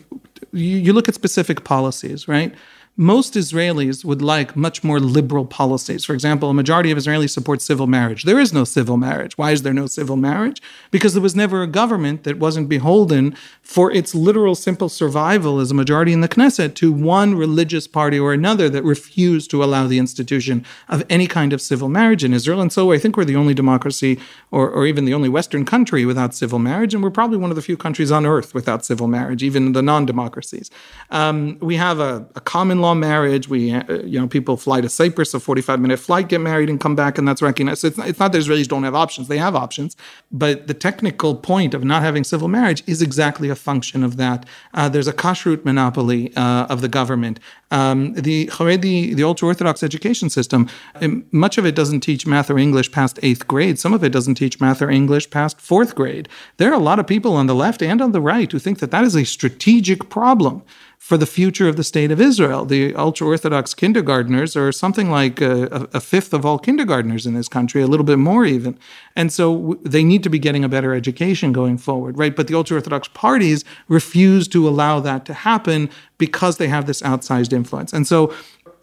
you, 0.53 0.77
you 0.77 0.93
look 0.93 1.09
at 1.09 1.15
specific 1.15 1.65
policies, 1.65 2.29
right? 2.29 2.55
Most 3.01 3.35
Israelis 3.35 4.05
would 4.05 4.21
like 4.21 4.57
much 4.57 4.83
more 4.83 4.99
liberal 4.99 5.47
policies. 5.47 6.05
For 6.05 6.15
example, 6.15 6.51
a 6.51 6.55
majority 6.55 6.91
of 6.91 6.99
Israelis 6.99 7.31
support 7.31 7.63
civil 7.63 7.87
marriage. 7.87 8.25
There 8.25 8.41
is 8.41 8.53
no 8.53 8.65
civil 8.65 8.97
marriage. 8.97 9.39
Why 9.39 9.53
is 9.53 9.63
there 9.63 9.73
no 9.73 9.87
civil 9.87 10.17
marriage? 10.17 10.61
Because 10.91 11.15
there 11.15 11.23
was 11.23 11.37
never 11.37 11.63
a 11.63 11.69
government 11.69 12.25
that 12.25 12.41
wasn't 12.41 12.69
beholden 12.69 13.37
for 13.63 13.93
its 13.93 14.17
literal 14.17 14.57
simple 14.57 14.89
survival 14.89 15.61
as 15.61 15.71
a 15.71 15.75
majority 15.75 16.13
in 16.13 16.23
the 16.23 16.29
Knesset 16.29 16.75
to 16.75 16.93
one 16.93 17.37
religious 17.37 17.87
party 17.87 18.19
or 18.19 18.33
another 18.33 18.69
that 18.69 18.83
refused 18.83 19.49
to 19.53 19.63
allow 19.63 19.87
the 19.87 20.01
institution 20.01 20.67
of 20.89 21.05
any 21.09 21.29
kind 21.29 21.53
of 21.53 21.63
civil 21.63 21.89
marriage 21.89 22.25
in 22.25 22.35
Israel. 22.35 22.61
And 22.61 22.73
so 22.73 22.91
I 22.91 22.99
think 22.99 23.17
we're 23.17 23.25
the 23.25 23.37
only 23.37 23.55
democracy 23.55 24.19
or, 24.51 24.69
or 24.69 24.87
even 24.87 25.05
the 25.05 25.15
only 25.15 25.29
Western 25.29 25.65
country 25.65 26.05
without 26.05 26.35
civil 26.35 26.59
marriage. 26.59 26.95
And 26.95 27.03
we're 27.05 27.11
probably 27.11 27.39
one 27.39 27.51
of 27.51 27.57
the 27.57 27.63
few 27.63 27.77
countries 27.77 28.11
on 28.11 28.27
earth 28.27 28.55
without 28.55 28.85
civil 28.85 29.07
marriage, 29.07 29.45
even 29.45 29.71
the 29.73 29.83
non 29.83 30.05
democracies. 30.05 30.69
Um, 31.11 31.59
we 31.61 31.77
have 31.77 32.01
a, 32.01 32.27
a 32.35 32.41
common 32.41 32.81
law 32.81 32.88
marriage. 32.95 33.49
We, 33.49 33.73
uh, 33.73 34.03
you 34.03 34.21
know, 34.21 34.27
people 34.27 34.57
fly 34.57 34.81
to 34.81 34.89
Cyprus, 34.89 35.35
a 35.35 35.41
45 35.41 35.81
minute 35.81 35.99
flight, 35.99 36.29
get 36.29 36.41
married, 36.41 36.71
and 36.71 36.81
come 36.81 36.95
back, 36.95 37.19
and 37.19 37.27
that's 37.27 37.43
recognized. 37.43 37.81
So 37.81 37.89
it's, 37.89 37.97
not, 37.97 38.09
it's 38.09 38.19
not 38.19 38.33
that 38.33 38.39
Israelis 38.39 38.69
don't 38.69 38.85
have 38.85 38.95
options; 38.95 39.29
they 39.29 39.39
have 39.39 39.55
options. 39.55 39.97
But 40.31 40.67
the 40.67 40.75
technical 40.75 41.35
point 41.35 41.75
of 41.75 41.85
not 41.85 42.03
having 42.03 42.25
civil 42.25 42.49
marriage 42.49 42.83
is 42.87 43.03
exactly 43.03 43.49
a 43.49 43.55
function 43.55 44.03
of 44.03 44.17
that. 44.17 44.47
Uh, 44.75 44.89
there's 44.89 45.09
a 45.09 45.13
kashrut 45.13 45.65
monopoly 45.65 46.35
uh, 46.37 46.67
of 46.67 46.81
the 46.81 46.89
government. 46.89 47.41
Um, 47.71 48.15
the 48.15 48.47
Haredi, 48.47 49.15
the 49.15 49.25
ultra 49.25 49.49
Orthodox 49.49 49.83
education 49.83 50.31
system, 50.31 50.69
um, 50.97 51.27
much 51.33 51.59
of 51.59 51.67
it 51.67 51.75
doesn't 51.75 52.01
teach 52.01 52.27
math 52.27 52.51
or 52.51 52.59
English 52.59 52.91
past 52.93 53.19
eighth 53.23 53.47
grade. 53.47 53.79
Some 53.79 53.93
of 53.93 54.03
it 54.03 54.11
doesn't 54.11 54.37
teach 54.37 54.59
math 54.61 54.81
or 54.81 54.91
English 54.91 55.31
past 55.31 55.61
fourth 55.61 55.95
grade. 55.95 56.29
There 56.57 56.71
are 56.71 56.75
a 56.75 56.79
lot 56.79 56.99
of 56.99 57.07
people 57.07 57.35
on 57.35 57.47
the 57.47 57.55
left 57.55 57.83
and 57.83 58.01
on 58.01 58.13
the 58.13 58.21
right 58.21 58.51
who 58.51 58.59
think 58.59 58.79
that 58.79 58.91
that 58.91 59.05
is 59.05 59.15
a 59.15 59.25
strategic 59.25 60.09
problem 60.09 60.63
for 60.99 61.17
the 61.17 61.27
future 61.27 61.69
of 61.69 61.77
the 61.77 61.85
state 61.85 62.11
of 62.11 62.21
Israel. 62.21 62.65
The 62.65 62.95
ultra 62.95 63.27
Orthodox 63.27 63.73
kindergartners 63.73 64.57
are 64.57 64.73
something 64.73 65.11
like 65.11 65.41
a, 65.41 65.89
a, 65.95 66.01
fifth 66.01 66.35
of 66.35 66.45
all 66.45 66.59
kindergartners 66.59 67.25
in 67.25 67.35
this 67.35 67.49
country, 67.49 67.81
a 67.81 67.87
little 67.87 68.05
bit 68.05 68.19
more 68.19 68.45
even. 68.45 68.77
And 69.15 69.33
so 69.33 69.79
they 69.83 70.03
need 70.03 70.25
to 70.25 70.29
be 70.29 70.41
getting 70.41 70.65
a 70.65 70.69
better 70.69 70.93
education 70.93 71.53
going 71.53 71.79
forward, 71.79 72.19
right? 72.19 72.35
But 72.35 72.49
the 72.49 72.55
ultra 72.55 72.77
Orthodox 72.77 73.09
parties 73.09 73.65
refuse 73.87 74.49
to 74.49 74.69
allow 74.69 74.99
that 75.01 75.25
to 75.27 75.35
happen 75.35 75.89
because 76.19 76.57
they 76.57 76.69
have 76.69 76.87
this 76.87 77.01
outsized 77.03 77.53
influence. 77.53 77.93
And 77.93 78.07
so 78.07 78.35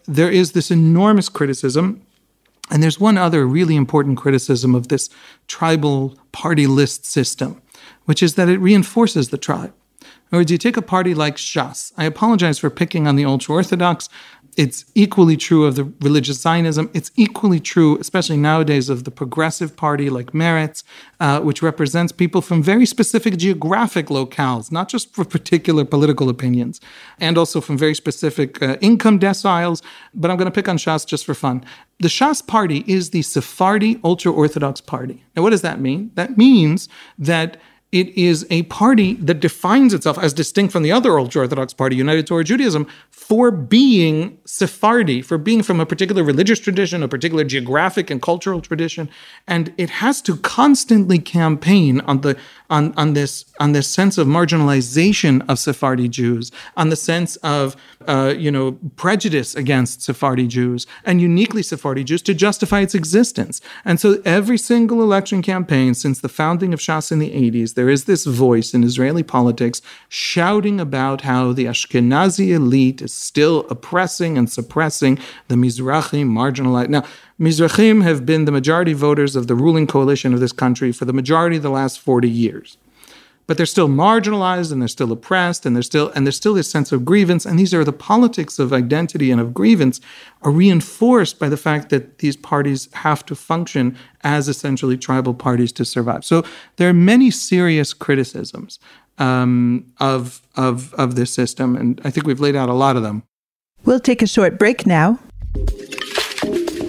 there 0.06 0.30
is 0.30 0.52
this 0.52 0.70
enormous 0.70 1.28
criticism. 1.28 2.02
And 2.70 2.82
there's 2.82 2.98
one 2.98 3.18
other 3.18 3.46
really 3.46 3.76
important 3.76 4.16
criticism 4.16 4.74
of 4.74 4.88
this 4.88 5.10
tribal 5.46 6.18
party 6.32 6.66
list 6.66 7.04
system, 7.04 7.62
which 8.06 8.22
is 8.22 8.34
that 8.34 8.48
it 8.48 8.58
reinforces 8.58 9.28
the 9.28 9.38
tribe. 9.38 9.72
In 10.32 10.42
do 10.44 10.54
you 10.54 10.58
take 10.58 10.76
a 10.76 10.82
party 10.82 11.14
like 11.14 11.36
Shas. 11.36 11.92
I 11.96 12.04
apologize 12.04 12.58
for 12.58 12.68
picking 12.68 13.06
on 13.06 13.16
the 13.16 13.24
ultra 13.24 13.54
Orthodox. 13.54 14.08
it's 14.56 14.86
equally 14.94 15.36
true 15.36 15.66
of 15.66 15.76
the 15.76 15.84
religious 16.00 16.40
Zionism. 16.40 16.90
It's 16.94 17.10
equally 17.16 17.60
true, 17.60 17.98
especially 17.98 18.38
nowadays, 18.38 18.88
of 18.88 19.04
the 19.04 19.10
progressive 19.10 19.76
party 19.76 20.08
like 20.08 20.32
Meretz, 20.32 20.82
uh, 21.20 21.40
which 21.40 21.62
represents 21.62 22.10
people 22.10 22.40
from 22.40 22.62
very 22.62 22.86
specific 22.86 23.36
geographic 23.36 24.06
locales, 24.06 24.72
not 24.72 24.88
just 24.88 25.14
for 25.14 25.24
particular 25.24 25.84
political 25.84 26.30
opinions, 26.30 26.80
and 27.20 27.36
also 27.36 27.60
from 27.60 27.76
very 27.76 27.94
specific 27.94 28.62
uh, 28.62 28.76
income 28.80 29.18
deciles. 29.18 29.82
But 30.14 30.30
I'm 30.30 30.38
going 30.38 30.50
to 30.50 30.54
pick 30.54 30.68
on 30.68 30.78
Shas 30.78 31.06
just 31.06 31.26
for 31.26 31.34
fun. 31.34 31.62
The 31.98 32.08
Shas 32.08 32.46
party 32.46 32.82
is 32.86 33.10
the 33.10 33.22
Sephardi 33.22 34.00
ultra 34.02 34.32
Orthodox 34.32 34.80
party. 34.80 35.22
Now, 35.34 35.42
what 35.42 35.50
does 35.50 35.62
that 35.62 35.80
mean? 35.80 36.10
That 36.14 36.38
means 36.38 36.88
that 37.18 37.58
it 38.00 38.08
is 38.16 38.46
a 38.50 38.62
party 38.64 39.14
that 39.14 39.40
defines 39.40 39.94
itself 39.94 40.18
as 40.18 40.34
distinct 40.34 40.72
from 40.72 40.82
the 40.82 40.92
other 40.92 41.18
ultra 41.18 41.42
Orthodox 41.42 41.72
party, 41.72 41.96
United 41.96 42.26
Torah 42.26 42.44
Judaism, 42.44 42.86
for 43.16 43.50
being 43.50 44.38
Sephardi, 44.44 45.22
for 45.22 45.38
being 45.38 45.62
from 45.62 45.80
a 45.80 45.86
particular 45.86 46.22
religious 46.22 46.60
tradition, 46.60 47.02
a 47.02 47.08
particular 47.08 47.44
geographic 47.44 48.10
and 48.10 48.20
cultural 48.20 48.60
tradition. 48.60 49.08
And 49.48 49.72
it 49.78 49.88
has 49.88 50.20
to 50.22 50.36
constantly 50.36 51.18
campaign 51.18 52.02
on 52.02 52.20
the 52.20 52.36
on, 52.68 52.92
on 52.96 53.14
this 53.14 53.46
on 53.58 53.72
this 53.72 53.88
sense 53.88 54.18
of 54.18 54.26
marginalization 54.26 55.44
of 55.48 55.58
Sephardi 55.58 56.08
Jews, 56.08 56.52
on 56.76 56.90
the 56.90 56.96
sense 56.96 57.36
of 57.36 57.74
uh, 58.06 58.34
you 58.36 58.50
know 58.50 58.72
prejudice 58.96 59.54
against 59.54 60.02
Sephardi 60.02 60.46
Jews 60.46 60.86
and 61.04 61.18
uniquely 61.18 61.62
Sephardi 61.62 62.04
Jews 62.04 62.20
to 62.22 62.34
justify 62.34 62.80
its 62.80 62.94
existence. 62.94 63.62
And 63.84 63.98
so 63.98 64.20
every 64.26 64.58
single 64.58 65.02
election 65.02 65.40
campaign 65.40 65.94
since 65.94 66.20
the 66.20 66.28
founding 66.28 66.74
of 66.74 66.80
Shas 66.80 67.10
in 67.10 67.18
the 67.18 67.30
80s, 67.30 67.74
there 67.74 67.88
is 67.88 68.04
this 68.04 68.26
voice 68.26 68.74
in 68.74 68.84
Israeli 68.84 69.22
politics 69.22 69.80
shouting 70.10 70.78
about 70.80 71.22
how 71.22 71.52
the 71.54 71.64
Ashkenazi 71.64 72.50
elite 72.50 73.05
is 73.06 73.14
still 73.14 73.66
oppressing 73.70 74.36
and 74.36 74.52
suppressing 74.52 75.18
the 75.48 75.54
Mizrahi 75.54 76.26
marginalized. 76.26 76.90
Now, 76.90 77.04
Mizrahim 77.40 78.02
have 78.02 78.26
been 78.26 78.44
the 78.44 78.52
majority 78.52 78.92
voters 78.92 79.34
of 79.34 79.46
the 79.46 79.54
ruling 79.54 79.86
coalition 79.86 80.34
of 80.34 80.40
this 80.40 80.52
country 80.52 80.92
for 80.92 81.06
the 81.06 81.14
majority 81.14 81.56
of 81.56 81.62
the 81.62 81.70
last 81.70 81.98
40 81.98 82.28
years. 82.28 82.76
But 83.46 83.56
they're 83.56 83.66
still 83.66 83.88
marginalized 83.88 84.72
and 84.72 84.82
they're 84.82 84.88
still 84.88 85.12
oppressed 85.12 85.64
and 85.64 85.76
there's 85.76 85.86
still 85.86 86.10
and 86.10 86.26
there's 86.26 86.36
still 86.36 86.54
this 86.54 86.68
sense 86.68 86.90
of 86.90 87.04
grievance. 87.04 87.46
And 87.46 87.58
these 87.58 87.72
are 87.72 87.84
the 87.84 87.92
politics 87.92 88.58
of 88.58 88.72
identity 88.72 89.30
and 89.30 89.40
of 89.40 89.54
grievance 89.54 90.00
are 90.42 90.50
reinforced 90.50 91.38
by 91.38 91.48
the 91.48 91.56
fact 91.56 91.90
that 91.90 92.18
these 92.18 92.36
parties 92.36 92.88
have 92.92 93.24
to 93.26 93.36
function 93.36 93.96
as 94.24 94.48
essentially 94.48 94.98
tribal 94.98 95.32
parties 95.32 95.70
to 95.72 95.84
survive. 95.84 96.24
So 96.24 96.42
there 96.76 96.88
are 96.88 96.94
many 96.94 97.30
serious 97.30 97.94
criticisms 97.94 98.80
um, 99.18 99.92
of, 99.98 100.42
of, 100.56 100.94
of 100.94 101.14
this 101.14 101.32
system, 101.32 101.76
and 101.76 102.00
I 102.04 102.10
think 102.10 102.26
we've 102.26 102.40
laid 102.40 102.56
out 102.56 102.68
a 102.68 102.74
lot 102.74 102.96
of 102.96 103.02
them. 103.02 103.22
We'll 103.84 104.00
take 104.00 104.22
a 104.22 104.26
short 104.26 104.58
break 104.58 104.86
now. 104.86 105.18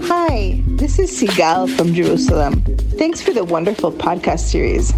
Hi, 0.10 0.62
this 0.66 1.00
is 1.00 1.12
Sigal 1.12 1.70
from 1.76 1.94
Jerusalem. 1.94 2.62
Thanks 2.98 3.22
for 3.22 3.32
the 3.32 3.44
wonderful 3.44 3.92
podcast 3.92 4.40
series. 4.40 4.94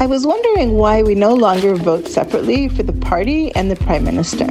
I 0.00 0.06
was 0.06 0.26
wondering 0.26 0.74
why 0.74 1.02
we 1.02 1.14
no 1.14 1.34
longer 1.34 1.76
vote 1.76 2.08
separately 2.08 2.68
for 2.68 2.82
the 2.82 2.92
party 2.92 3.54
and 3.54 3.70
the 3.70 3.76
prime 3.76 4.04
minister. 4.04 4.46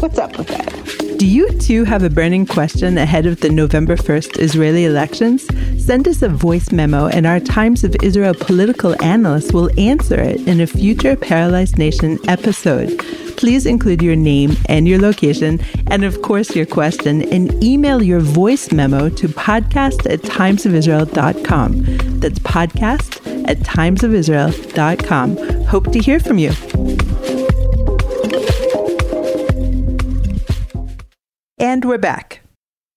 What's 0.00 0.18
up 0.18 0.36
with 0.38 0.48
that? 0.48 1.16
Do 1.18 1.26
you 1.26 1.50
too 1.58 1.84
have 1.84 2.04
a 2.04 2.10
burning 2.10 2.46
question 2.46 2.96
ahead 2.96 3.26
of 3.26 3.40
the 3.40 3.50
November 3.50 3.96
1st 3.96 4.38
Israeli 4.38 4.84
elections? 4.84 5.46
Send 5.88 6.06
us 6.06 6.20
a 6.20 6.28
voice 6.28 6.70
memo, 6.70 7.06
and 7.06 7.26
our 7.26 7.40
Times 7.40 7.82
of 7.82 7.96
Israel 8.02 8.34
political 8.34 8.94
analyst 9.02 9.54
will 9.54 9.70
answer 9.80 10.20
it 10.20 10.46
in 10.46 10.60
a 10.60 10.66
future 10.66 11.16
Paralyzed 11.16 11.78
Nation 11.78 12.18
episode 12.28 13.02
please 13.38 13.64
include 13.66 14.02
your 14.02 14.16
name 14.16 14.50
and 14.66 14.88
your 14.88 14.98
location, 14.98 15.60
and 15.86 16.04
of 16.04 16.20
course, 16.22 16.56
your 16.56 16.66
question, 16.66 17.22
and 17.32 17.62
email 17.62 18.02
your 18.02 18.18
voice 18.18 18.72
memo 18.72 19.08
to 19.08 19.28
podcast 19.28 20.12
at 20.12 20.22
timesofisrael.com. 20.22 22.18
That's 22.18 22.40
podcast 22.40 23.48
at 23.48 23.58
timesofisrael.com. 23.58 25.64
Hope 25.66 25.92
to 25.92 26.00
hear 26.00 26.18
from 26.18 26.38
you. 26.38 26.50
And 31.58 31.84
we're 31.84 31.98
back. 31.98 32.40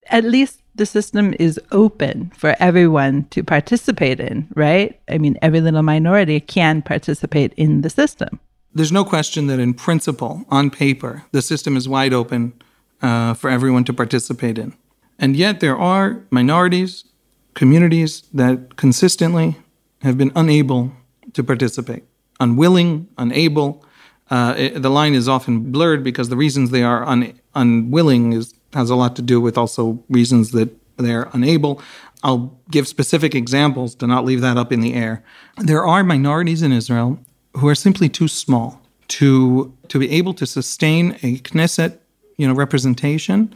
At 0.07 0.24
least 0.24 0.61
the 0.75 0.85
system 0.85 1.33
is 1.39 1.59
open 1.71 2.31
for 2.35 2.55
everyone 2.59 3.25
to 3.31 3.43
participate 3.43 4.19
in, 4.19 4.47
right? 4.55 4.99
I 5.09 5.17
mean, 5.17 5.37
every 5.41 5.61
little 5.61 5.83
minority 5.83 6.39
can 6.39 6.81
participate 6.81 7.53
in 7.57 7.81
the 7.81 7.89
system 7.89 8.39
there's 8.73 8.91
no 8.91 9.03
question 9.03 9.47
that 9.47 9.59
in 9.59 9.73
principle, 9.73 10.45
on 10.49 10.69
paper, 10.69 11.23
the 11.31 11.41
system 11.41 11.75
is 11.75 11.89
wide 11.89 12.13
open 12.13 12.53
uh, 13.01 13.33
for 13.33 13.49
everyone 13.49 13.83
to 13.85 13.93
participate 13.93 14.57
in. 14.57 14.73
And 15.19 15.35
yet 15.35 15.59
there 15.59 15.77
are 15.77 16.23
minorities, 16.29 17.05
communities 17.53 18.23
that 18.33 18.77
consistently 18.77 19.57
have 20.01 20.17
been 20.17 20.31
unable 20.35 20.91
to 21.33 21.43
participate, 21.43 22.03
unwilling, 22.39 23.07
unable. 23.17 23.85
Uh, 24.29 24.55
it, 24.57 24.81
the 24.81 24.89
line 24.89 25.13
is 25.13 25.27
often 25.27 25.71
blurred 25.71 26.03
because 26.03 26.29
the 26.29 26.37
reasons 26.37 26.71
they 26.71 26.83
are 26.83 27.03
un, 27.05 27.39
unwilling 27.53 28.33
is, 28.33 28.53
has 28.73 28.89
a 28.89 28.95
lot 28.95 29.15
to 29.17 29.21
do 29.21 29.41
with 29.41 29.57
also 29.57 30.03
reasons 30.09 30.51
that 30.51 30.69
they're 30.97 31.29
unable. 31.33 31.81
I'll 32.23 32.57
give 32.69 32.87
specific 32.87 33.33
examples 33.33 33.95
to 33.95 34.07
not 34.07 34.25
leave 34.25 34.41
that 34.41 34.57
up 34.57 34.71
in 34.71 34.81
the 34.81 34.93
air. 34.93 35.23
There 35.57 35.85
are 35.85 36.03
minorities 36.03 36.61
in 36.61 36.71
Israel 36.71 37.19
who 37.57 37.67
are 37.67 37.75
simply 37.75 38.09
too 38.09 38.27
small 38.27 38.81
to 39.09 39.73
to 39.89 39.99
be 39.99 40.09
able 40.11 40.33
to 40.35 40.45
sustain 40.45 41.17
a 41.23 41.37
Knesset, 41.39 41.97
you 42.37 42.47
know, 42.47 42.53
representation 42.53 43.53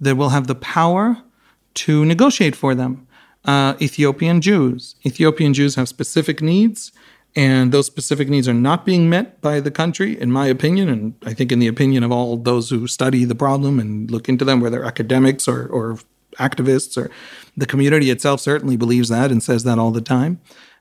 that 0.00 0.16
will 0.16 0.28
have 0.28 0.46
the 0.46 0.54
power 0.54 1.16
to 1.74 2.04
negotiate 2.04 2.54
for 2.54 2.74
them. 2.74 3.06
Uh, 3.44 3.74
Ethiopian 3.80 4.40
Jews. 4.40 4.94
Ethiopian 5.04 5.52
Jews 5.54 5.74
have 5.74 5.88
specific 5.88 6.40
needs, 6.40 6.92
and 7.34 7.72
those 7.72 7.86
specific 7.86 8.28
needs 8.28 8.46
are 8.46 8.54
not 8.54 8.84
being 8.84 9.08
met 9.08 9.40
by 9.40 9.60
the 9.60 9.70
country, 9.70 10.20
in 10.20 10.30
my 10.30 10.46
opinion, 10.46 10.88
and 10.88 11.14
I 11.24 11.32
think 11.32 11.50
in 11.50 11.60
the 11.60 11.66
opinion 11.66 12.04
of 12.04 12.12
all 12.12 12.36
those 12.36 12.68
who 12.70 12.86
study 12.86 13.24
the 13.24 13.34
problem 13.34 13.78
and 13.78 14.10
look 14.10 14.28
into 14.28 14.44
them, 14.44 14.60
whether 14.60 14.84
academics 14.84 15.48
or, 15.48 15.66
or 15.66 15.98
activists 16.38 16.96
or 16.96 17.10
the 17.56 17.66
community 17.66 18.10
itself 18.10 18.40
certainly 18.40 18.76
believes 18.76 19.08
that 19.08 19.30
and 19.30 19.42
says 19.42 19.64
that 19.64 19.78
all 19.78 19.90
the 19.90 20.00
time. 20.00 20.40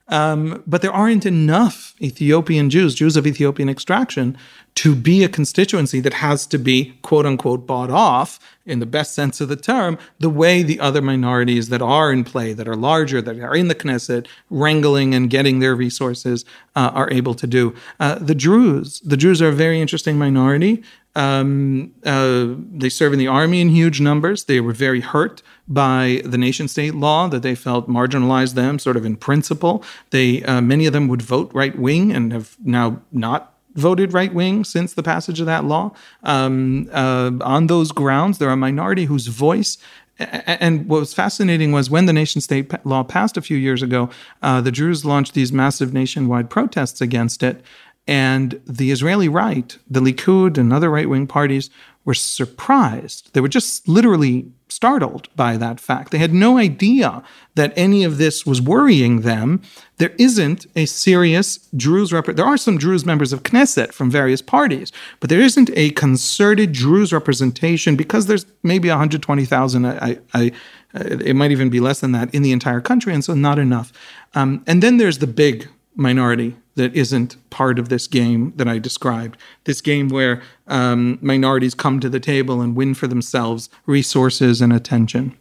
Um, 0.10 0.62
but 0.67 0.81
there 0.81 0.91
aren't 0.91 1.25
enough 1.25 1.96
Ethiopian 2.01 2.70
Jews, 2.70 2.96
Jews 2.96 3.15
of 3.15 3.25
Ethiopian 3.25 3.70
extraction, 3.70 4.38
to 4.75 4.96
be 4.96 5.24
a 5.24 5.30
constituency 5.30 6.00
that 6.00 6.13
has 6.13 6.46
to 6.48 6.58
be 6.58 6.98
quote 7.01 7.25
unquote 7.25 7.68
bought 7.68 7.92
off 7.92 8.40
in 8.66 8.80
the 8.80 8.86
best 8.86 9.13
sense 9.13 9.42
of 9.42 9.50
the 9.50 9.56
term, 9.56 9.98
the 10.20 10.30
way 10.30 10.62
the 10.62 10.80
other 10.80 11.01
minorities 11.01 11.70
that 11.70 11.82
are 11.82 12.12
in 12.12 12.24
play, 12.24 12.54
that 12.54 12.68
are 12.68 12.75
larger, 12.75 13.22
that 13.22 13.40
are 13.40 13.56
in 13.56 13.68
the 13.68 13.75
Knesset, 13.75 14.28
wrangling 14.50 15.13
and 15.13 15.30
getting 15.30 15.60
their 15.60 15.75
resources, 15.75 16.46
uh, 16.75 16.92
are 16.94 17.12
able 17.12 17.34
to 17.34 17.48
do. 17.48 17.75
Uh, 18.00 18.16
the 18.16 18.36
Druze, 18.36 19.00
the 19.01 19.18
Druze 19.18 19.42
are 19.42 19.50
a 19.50 19.54
very 19.54 19.82
interesting 19.82 20.18
minority. 20.18 20.84
Um, 21.16 21.94
uh, 22.06 22.48
they 22.72 22.88
serve 22.88 23.13
in 23.13 23.20
the 23.20 23.28
army 23.28 23.60
in 23.60 23.70
huge 23.70 24.00
numbers. 24.00 24.46
They 24.46 24.62
were 24.62 24.74
very 24.74 25.01
hurt 25.01 25.42
by 25.68 26.22
the 26.24 26.38
nation 26.38 26.68
state 26.68 26.96
law 26.96 27.28
that 27.28 27.42
they 27.42 27.56
felt 27.56 27.90
marginalized 27.90 28.54
them, 28.54 28.80
sort 28.80 28.96
of 28.96 29.06
in 29.06 29.18
principle. 29.18 29.84
They 30.12 30.44
uh, 30.44 30.62
many 30.62 30.86
of 30.86 30.94
them 30.94 31.08
would 31.10 31.22
vote 31.22 31.51
right 31.54 31.78
wing 31.78 32.13
and 32.13 32.32
have 32.32 32.56
now 32.63 33.01
not 33.12 33.51
voted 33.75 34.13
right 34.13 34.34
wing 34.34 34.63
since 34.63 34.94
the 34.94 35.04
passage 35.04 35.40
of 35.40 35.46
that 35.46 35.66
law. 35.66 35.94
Um, 36.24 36.90
uh, 36.92 37.32
on 37.42 37.68
those 37.68 37.92
grounds, 37.92 38.38
they're 38.38 38.50
a 38.50 38.58
minority 38.58 39.06
whose 39.06 39.28
voice 39.28 39.78
and 40.20 40.88
what 40.88 41.00
was 41.00 41.13
fascinating 41.13 41.72
was 41.72 41.90
when 41.90 42.06
the 42.06 42.13
nation 42.13 42.42
state 42.42 42.72
law 42.86 43.04
passed 43.04 43.38
a 43.38 43.42
few 43.42 43.58
years 43.58 43.82
ago, 43.82 44.10
uh, 44.42 44.62
the 44.62 44.72
Druze 44.72 45.06
launched 45.06 45.34
these 45.34 45.51
massive 45.51 45.94
nationwide 45.94 46.50
protests 46.50 47.01
against 47.01 47.44
it. 47.44 47.62
And 48.08 48.62
the 48.66 48.92
Israeli 48.92 49.30
right, 49.30 49.78
the 49.90 50.00
Likud 50.00 50.58
and 50.58 50.74
other 50.74 50.90
right 50.90 51.10
wing 51.10 51.28
parties 51.28 51.70
were 52.04 52.13
surprised. 52.13 53.34
They 53.34 53.42
were 53.42 53.48
just 53.48 53.88
literally 53.88 54.51
startled 54.72 55.28
by 55.36 55.58
that 55.58 55.80
fact. 55.80 56.12
They 56.12 56.18
had 56.18 56.34
no 56.34 56.58
idea 56.58 57.24
that 57.56 57.74
any 57.75 58.04
of 58.04 58.18
this 58.18 58.46
was 58.46 58.62
worrying 58.62 59.22
them. 59.22 59.62
There 59.98 60.16
isn't 60.18 60.66
a 60.75 60.86
serious 60.86 61.58
Druze 61.75 62.13
rep- 62.13 62.38
there 62.38 62.46
are 62.46 62.58
some 62.58 62.78
Druze 62.78 63.06
members 63.06 63.34
of 63.34 63.44
Knesset 63.44 63.92
from 63.92 64.10
various 64.10 64.42
parties, 64.42 64.92
but 65.20 65.30
there 65.30 65.42
isn't 65.42 65.70
a 65.75 65.92
concerted 65.92 66.72
Druze 66.72 67.12
representation 67.12 67.96
because 67.96 68.28
there's 68.28 68.46
maybe 68.63 68.88
120,000 68.88 69.86
I, 69.86 70.18
I, 70.34 70.51
it 70.94 71.36
might 71.36 71.51
even 71.51 71.70
be 71.70 71.80
less 71.80 72.00
than 72.00 72.13
that 72.13 72.34
in 72.34 72.42
the 72.42 72.54
entire 72.54 72.82
country 72.82 73.13
and 73.13 73.24
so 73.24 73.34
not 73.34 73.60
enough. 73.60 73.92
Um, 74.34 74.63
and 74.66 74.82
then 74.82 74.98
there's 74.98 75.18
the 75.18 75.28
big 75.28 75.68
minority 75.96 76.56
that 76.75 76.96
isn't 76.96 77.38
part 77.50 77.80
of 77.80 77.90
this 77.90 78.08
game 78.08 78.54
that 78.56 78.68
I 78.68 78.80
described. 78.80 79.38
This 79.66 79.82
game 79.82 80.10
where 80.10 80.42
um, 80.68 81.20
minorities 81.22 81.74
come 81.74 82.00
to 82.00 82.10
the 82.10 82.20
table 82.20 82.62
and 82.62 82.75
win 82.75 82.94
for 82.94 83.08
themselves 83.08 83.70
resources 83.86 84.62
and 84.62 84.72
attention. 84.72 85.38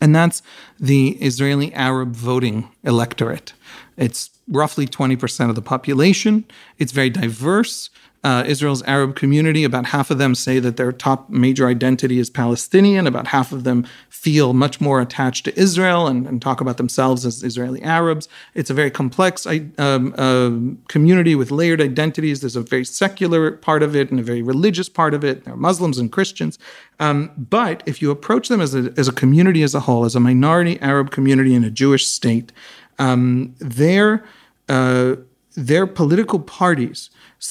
And 0.00 0.14
that's 0.14 0.42
the 0.78 1.10
Israeli 1.20 1.72
Arab 1.74 2.14
voting 2.14 2.68
electorate. 2.84 3.52
It's 3.96 4.30
roughly 4.46 4.86
20% 4.86 5.48
of 5.48 5.54
the 5.54 5.62
population. 5.62 6.44
It's 6.78 6.92
very 6.92 7.10
diverse. 7.10 7.90
Uh, 8.24 8.44
Israel's 8.46 8.82
Arab 8.82 9.14
community. 9.14 9.64
About 9.64 9.86
half 9.86 10.10
of 10.10 10.18
them 10.18 10.34
say 10.34 10.58
that 10.58 10.76
their 10.76 10.92
top 10.92 11.30
major 11.30 11.68
identity 11.68 12.18
is 12.18 12.30
Palestinian. 12.30 13.06
About 13.06 13.28
half 13.28 13.52
of 13.52 13.64
them 13.64 13.86
feel 14.08 14.52
much 14.52 14.80
more 14.80 15.00
attached 15.00 15.44
to 15.44 15.58
Israel 15.58 16.06
and, 16.06 16.26
and 16.26 16.42
talk 16.42 16.60
about 16.60 16.76
themselves 16.76 17.24
as 17.24 17.42
Israeli 17.42 17.82
Arabs. 17.82 18.28
It's 18.54 18.70
a 18.70 18.74
very 18.74 18.90
complex 18.90 19.46
um, 19.46 20.14
uh, 20.18 20.50
community 20.88 21.34
with 21.34 21.50
layered 21.50 21.80
identities. 21.80 22.40
There's 22.40 22.56
a 22.56 22.62
very 22.62 22.84
secular 22.84 23.52
part 23.52 23.82
of 23.82 23.94
it 23.94 24.10
and 24.10 24.18
a 24.18 24.22
very 24.22 24.42
religious 24.42 24.88
part 24.88 25.14
of 25.14 25.24
it. 25.24 25.44
There 25.44 25.54
are 25.54 25.56
Muslims 25.56 25.98
and 25.98 26.10
Christians. 26.10 26.58
Um, 27.00 27.30
but 27.36 27.82
if 27.86 28.02
you 28.02 28.10
approach 28.10 28.48
them 28.48 28.60
as 28.60 28.74
a, 28.74 28.92
as 28.96 29.06
a 29.06 29.12
community 29.12 29.62
as 29.62 29.74
a 29.74 29.80
whole, 29.80 30.04
as 30.04 30.16
a 30.16 30.20
minority 30.20 30.80
Arab 30.80 31.10
community 31.10 31.54
in 31.54 31.62
a 31.62 31.70
Jewish 31.70 32.06
state, 32.06 32.50
um, 32.98 33.54
their, 33.60 34.24
uh, 34.68 35.16
their 35.58 35.86
political 35.86 36.38
parties 36.38 37.10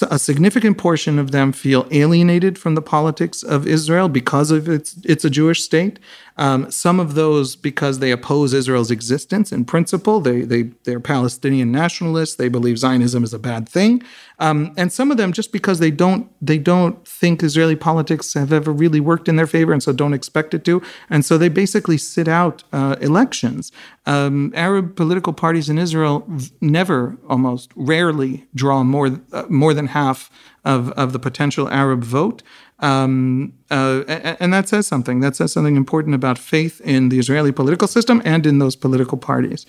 a 0.09 0.19
significant 0.19 0.77
portion 0.77 1.17
of 1.17 1.31
them 1.31 1.53
feel 1.53 1.87
alienated 1.91 2.57
from 2.57 2.75
the 2.75 2.81
politics 2.81 3.41
of 3.41 3.65
Israel 3.65 4.09
because 4.09 4.51
of 4.51 4.67
its 4.67 4.97
it's 5.03 5.23
a 5.23 5.29
Jewish 5.29 5.63
state. 5.63 5.97
Um, 6.37 6.69
some 6.69 6.99
of 6.99 7.15
those 7.15 7.55
because 7.55 7.99
they 7.99 8.11
oppose 8.11 8.53
Israel's 8.53 8.91
existence 8.91 9.51
in 9.51 9.65
principle. 9.65 10.19
They 10.19 10.41
they 10.41 10.63
they're 10.83 10.99
Palestinian 10.99 11.71
nationalists. 11.71 12.35
They 12.35 12.49
believe 12.49 12.77
Zionism 12.77 13.23
is 13.23 13.33
a 13.33 13.39
bad 13.39 13.67
thing, 13.67 14.03
um, 14.39 14.73
and 14.77 14.93
some 14.93 15.09
of 15.09 15.17
them 15.17 15.33
just 15.33 15.51
because 15.51 15.79
they 15.79 15.91
don't 15.91 16.29
they 16.41 16.57
don't 16.57 17.07
think 17.07 17.41
Israeli 17.41 17.75
politics 17.75 18.33
have 18.35 18.53
ever 18.53 18.71
really 18.71 18.99
worked 18.99 19.27
in 19.27 19.35
their 19.35 19.47
favor, 19.47 19.73
and 19.73 19.81
so 19.81 19.91
don't 19.91 20.13
expect 20.13 20.53
it 20.53 20.63
to, 20.65 20.81
and 21.09 21.25
so 21.25 21.37
they 21.37 21.49
basically 21.49 21.97
sit 21.97 22.27
out 22.27 22.63
uh, 22.71 22.95
elections. 23.01 23.71
Um, 24.05 24.53
Arab 24.55 24.95
political 24.95 25.33
parties 25.33 25.69
in 25.69 25.77
Israel 25.77 26.27
never, 26.61 27.17
almost 27.27 27.71
rarely, 27.75 28.45
draw 28.53 28.83
more 28.83 29.19
uh, 29.33 29.43
more 29.49 29.73
than 29.73 29.87
half 29.87 30.29
of, 30.67 30.91
of 30.91 31.13
the 31.13 31.19
potential 31.19 31.69
Arab 31.69 32.03
vote. 32.03 32.43
Um, 32.79 33.53
uh, 33.71 34.03
and 34.39 34.53
that 34.53 34.69
says 34.69 34.87
something. 34.87 35.19
That 35.19 35.35
says 35.35 35.51
something 35.51 35.75
important 35.75 36.15
about 36.15 36.37
faith 36.37 36.79
in 36.81 37.09
the 37.09 37.19
Israeli 37.19 37.51
political 37.51 37.87
system 37.87 38.21
and 38.23 38.45
in 38.45 38.59
those 38.59 38.75
political 38.75 39.17
parties. 39.17 39.65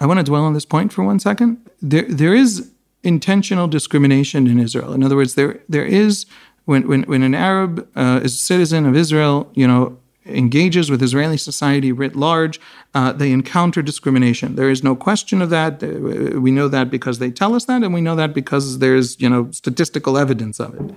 I 0.00 0.06
want 0.06 0.18
to 0.18 0.24
dwell 0.24 0.42
on 0.42 0.52
this 0.52 0.66
point 0.66 0.92
for 0.92 1.02
one 1.04 1.18
second. 1.18 1.58
There, 1.80 2.06
there 2.08 2.34
is 2.34 2.70
intentional 3.02 3.68
discrimination 3.68 4.46
in 4.46 4.58
Israel. 4.58 4.92
In 4.92 5.02
other 5.02 5.16
words, 5.16 5.34
there, 5.34 5.60
there 5.68 5.84
is 5.86 6.26
when, 6.64 6.88
when, 6.88 7.02
when 7.04 7.22
an 7.22 7.34
Arab 7.34 7.88
uh, 7.94 8.20
is 8.22 8.34
a 8.34 8.38
citizen 8.38 8.86
of 8.86 8.96
Israel, 8.96 9.50
you 9.54 9.66
know, 9.66 9.98
engages 10.26 10.90
with 10.90 11.02
Israeli 11.02 11.36
society 11.36 11.92
writ 11.92 12.16
large, 12.16 12.58
uh, 12.94 13.12
they 13.12 13.30
encounter 13.30 13.82
discrimination. 13.82 14.56
There 14.56 14.70
is 14.70 14.82
no 14.82 14.96
question 14.96 15.42
of 15.42 15.50
that. 15.50 15.82
Uh, 15.82 16.40
we 16.40 16.50
know 16.50 16.68
that 16.68 16.90
because 16.90 17.18
they 17.18 17.30
tell 17.30 17.54
us 17.54 17.66
that, 17.66 17.82
and 17.82 17.92
we 17.92 18.00
know 18.00 18.16
that 18.16 18.32
because 18.32 18.78
there's 18.78 19.20
you 19.20 19.28
know 19.28 19.50
statistical 19.50 20.16
evidence 20.16 20.58
of 20.60 20.74
it. 20.74 20.94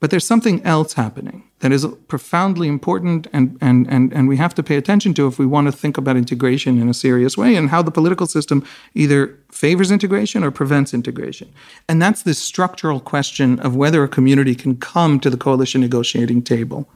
But 0.00 0.10
there's 0.10 0.26
something 0.26 0.64
else 0.64 0.92
happening 0.92 1.42
that 1.58 1.72
is 1.72 1.84
profoundly 2.06 2.68
important 2.68 3.26
and, 3.32 3.58
and, 3.60 3.86
and, 3.88 4.12
and 4.12 4.28
we 4.28 4.36
have 4.36 4.54
to 4.54 4.62
pay 4.62 4.76
attention 4.76 5.12
to 5.14 5.26
if 5.26 5.40
we 5.40 5.46
want 5.46 5.66
to 5.66 5.72
think 5.72 5.98
about 5.98 6.16
integration 6.16 6.80
in 6.80 6.88
a 6.88 6.94
serious 6.94 7.36
way 7.36 7.56
and 7.56 7.70
how 7.70 7.82
the 7.82 7.90
political 7.90 8.26
system 8.26 8.64
either 8.94 9.36
favors 9.50 9.90
integration 9.90 10.44
or 10.44 10.52
prevents 10.52 10.94
integration. 10.94 11.52
And 11.88 12.00
that's 12.00 12.22
this 12.22 12.38
structural 12.38 13.00
question 13.00 13.58
of 13.58 13.74
whether 13.74 14.04
a 14.04 14.08
community 14.08 14.54
can 14.54 14.76
come 14.76 15.18
to 15.18 15.30
the 15.30 15.36
coalition 15.36 15.80
negotiating 15.80 16.42
table. 16.42 16.88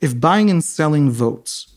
If 0.00 0.20
buying 0.20 0.50
and 0.50 0.64
selling 0.64 1.10
votes 1.12 1.68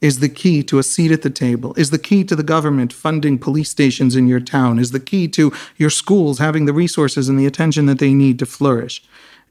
is 0.00 0.20
the 0.20 0.28
key 0.28 0.62
to 0.64 0.78
a 0.78 0.84
seat 0.84 1.10
at 1.10 1.22
the 1.22 1.30
table, 1.30 1.74
is 1.76 1.90
the 1.90 1.98
key 1.98 2.22
to 2.24 2.36
the 2.36 2.42
government 2.44 2.92
funding 2.92 3.38
police 3.38 3.70
stations 3.70 4.14
in 4.14 4.28
your 4.28 4.40
town, 4.40 4.78
is 4.78 4.92
the 4.92 5.00
key 5.00 5.26
to 5.28 5.52
your 5.76 5.90
schools 5.90 6.38
having 6.38 6.66
the 6.66 6.72
resources 6.72 7.28
and 7.28 7.38
the 7.38 7.46
attention 7.46 7.86
that 7.86 7.98
they 7.98 8.14
need 8.14 8.38
to 8.38 8.46
flourish, 8.46 9.02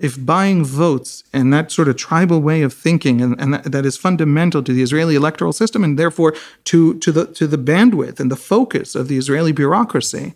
if 0.02 0.24
buying 0.26 0.66
votes 0.66 1.24
and 1.32 1.54
that 1.54 1.72
sort 1.72 1.88
of 1.88 1.96
tribal 1.96 2.42
way 2.42 2.64
of 2.64 2.74
thinking 2.74 3.22
and, 3.22 3.40
and 3.40 3.54
that, 3.54 3.72
that 3.72 3.86
is 3.86 3.98
fundamental 3.98 4.64
to 4.64 4.74
the 4.74 4.82
Israeli 4.82 5.16
electoral 5.16 5.54
system 5.54 5.84
and 5.84 5.98
therefore 5.98 6.36
to, 6.66 6.98
to, 7.00 7.12
the, 7.12 7.26
to 7.28 7.48
the 7.48 7.58
bandwidth 7.58 8.20
and 8.20 8.32
the 8.32 8.36
focus 8.36 8.96
of 8.96 9.08
the 9.08 9.18
Israeli 9.18 9.52
bureaucracy, 9.52 10.34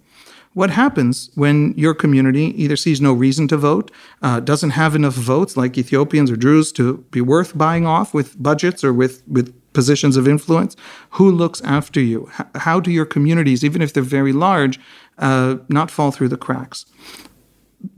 what 0.53 0.69
happens 0.69 1.31
when 1.35 1.73
your 1.75 1.93
community 1.93 2.53
either 2.61 2.77
sees 2.77 3.01
no 3.01 3.11
reason 3.11 3.47
to 3.49 3.57
vote, 3.57 3.91
uh, 4.21 4.39
doesn't 4.39 4.69
have 4.69 4.95
enough 4.95 5.13
votes 5.13 5.57
like 5.57 5.77
Ethiopians 5.77 6.31
or 6.31 6.37
Druze 6.37 6.71
to 6.73 6.99
be 7.11 7.19
worth 7.19 7.57
buying 7.57 7.85
off 7.85 8.13
with 8.13 8.41
budgets 8.41 8.81
or 8.81 8.93
with, 8.93 9.21
with 9.27 9.53
positions 9.73 10.15
of 10.15 10.27
influence? 10.27 10.77
Who 11.11 11.29
looks 11.29 11.59
after 11.61 11.99
you? 11.99 12.31
H- 12.39 12.47
how 12.55 12.79
do 12.79 12.89
your 12.89 13.05
communities, 13.05 13.65
even 13.65 13.81
if 13.81 13.91
they're 13.91 14.01
very 14.01 14.31
large, 14.31 14.79
uh, 15.17 15.57
not 15.67 15.91
fall 15.91 16.11
through 16.11 16.29
the 16.29 16.37
cracks? 16.37 16.85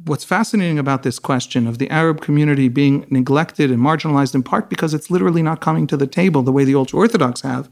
What's 0.07 0.23
fascinating 0.23 0.79
about 0.79 1.03
this 1.03 1.19
question 1.19 1.67
of 1.67 1.77
the 1.77 1.89
Arab 1.89 2.21
community 2.21 2.69
being 2.69 3.05
neglected 3.09 3.71
and 3.71 3.79
marginalized 3.79 4.33
in 4.35 4.43
part 4.43 4.69
because 4.69 4.93
it's 4.93 5.11
literally 5.11 5.43
not 5.43 5.61
coming 5.61 5.87
to 5.87 5.97
the 5.97 6.07
table 6.07 6.41
the 6.41 6.51
way 6.51 6.63
the 6.63 6.75
ultra 6.75 6.99
Orthodox 6.99 7.41
have 7.41 7.69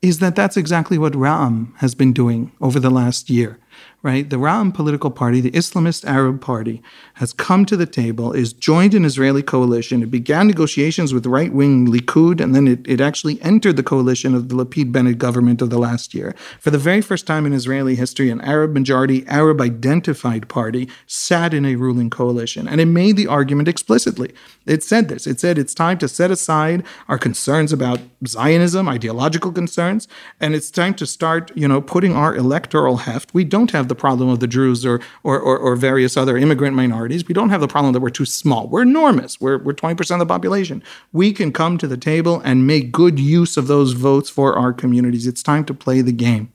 is 0.00 0.18
that 0.18 0.34
that's 0.34 0.56
exactly 0.56 0.98
what 0.98 1.12
Ra'am 1.12 1.76
has 1.76 1.94
been 1.94 2.12
doing 2.12 2.52
over 2.60 2.80
the 2.80 2.90
last 2.90 3.30
year 3.30 3.58
right? 4.02 4.28
The 4.28 4.36
Ra'am 4.36 4.74
political 4.74 5.10
party, 5.10 5.40
the 5.40 5.50
Islamist 5.52 6.04
Arab 6.04 6.40
Party, 6.40 6.82
has 7.14 7.32
come 7.32 7.64
to 7.66 7.76
the 7.76 7.86
table, 7.86 8.32
is 8.32 8.52
joined 8.52 8.94
an 8.94 9.04
Israeli 9.04 9.42
coalition. 9.42 10.02
It 10.02 10.10
began 10.10 10.46
negotiations 10.46 11.14
with 11.14 11.26
right 11.26 11.52
wing 11.52 11.86
Likud, 11.86 12.40
and 12.40 12.54
then 12.54 12.66
it, 12.66 12.80
it 12.86 13.00
actually 13.00 13.40
entered 13.42 13.76
the 13.76 13.82
coalition 13.82 14.34
of 14.34 14.48
the 14.48 14.56
Lapid 14.56 14.90
Bennett 14.90 15.18
government 15.18 15.62
of 15.62 15.70
the 15.70 15.78
last 15.78 16.14
year. 16.14 16.34
For 16.58 16.70
the 16.70 16.78
very 16.78 17.00
first 17.00 17.26
time 17.26 17.46
in 17.46 17.52
Israeli 17.52 17.94
history, 17.94 18.30
an 18.30 18.40
Arab 18.40 18.72
majority, 18.72 19.26
Arab 19.28 19.60
identified 19.60 20.48
party 20.48 20.88
sat 21.06 21.54
in 21.54 21.64
a 21.64 21.76
ruling 21.76 22.10
coalition. 22.10 22.66
And 22.66 22.80
it 22.80 22.86
made 22.86 23.16
the 23.16 23.28
argument 23.28 23.68
explicitly. 23.68 24.32
It 24.66 24.82
said 24.82 25.08
this 25.08 25.26
it 25.26 25.40
said 25.40 25.58
it's 25.58 25.74
time 25.74 25.98
to 25.98 26.08
set 26.08 26.30
aside 26.30 26.84
our 27.08 27.18
concerns 27.18 27.72
about 27.72 28.00
Zionism, 28.26 28.88
ideological 28.88 29.52
concerns, 29.52 30.08
and 30.40 30.54
it's 30.54 30.70
time 30.70 30.94
to 30.94 31.06
start, 31.06 31.50
you 31.54 31.68
know, 31.68 31.80
putting 31.80 32.14
our 32.14 32.34
electoral 32.34 32.98
heft. 32.98 33.34
We 33.34 33.44
don't 33.44 33.61
have 33.70 33.88
the 33.88 33.94
problem 33.94 34.28
of 34.28 34.40
the 34.40 34.46
Druze 34.46 34.84
or, 34.84 35.00
or, 35.22 35.38
or, 35.38 35.58
or, 35.58 35.76
various 35.76 36.16
other 36.16 36.36
immigrant 36.36 36.76
minorities. 36.76 37.26
We 37.26 37.34
don't 37.34 37.50
have 37.50 37.60
the 37.60 37.68
problem 37.68 37.92
that 37.92 38.00
we're 38.00 38.10
too 38.10 38.24
small. 38.24 38.68
We're 38.68 38.82
enormous. 38.82 39.40
We're, 39.40 39.58
we're 39.58 39.72
20% 39.72 40.10
of 40.10 40.18
the 40.18 40.26
population. 40.26 40.82
We 41.12 41.32
can 41.32 41.52
come 41.52 41.78
to 41.78 41.86
the 41.86 41.96
table 41.96 42.40
and 42.44 42.66
make 42.66 42.92
good 42.92 43.18
use 43.18 43.56
of 43.56 43.66
those 43.68 43.92
votes 43.92 44.28
for 44.28 44.56
our 44.56 44.72
communities. 44.72 45.26
It's 45.26 45.42
time 45.42 45.64
to 45.66 45.74
play 45.74 46.00
the 46.00 46.12
game. 46.12 46.52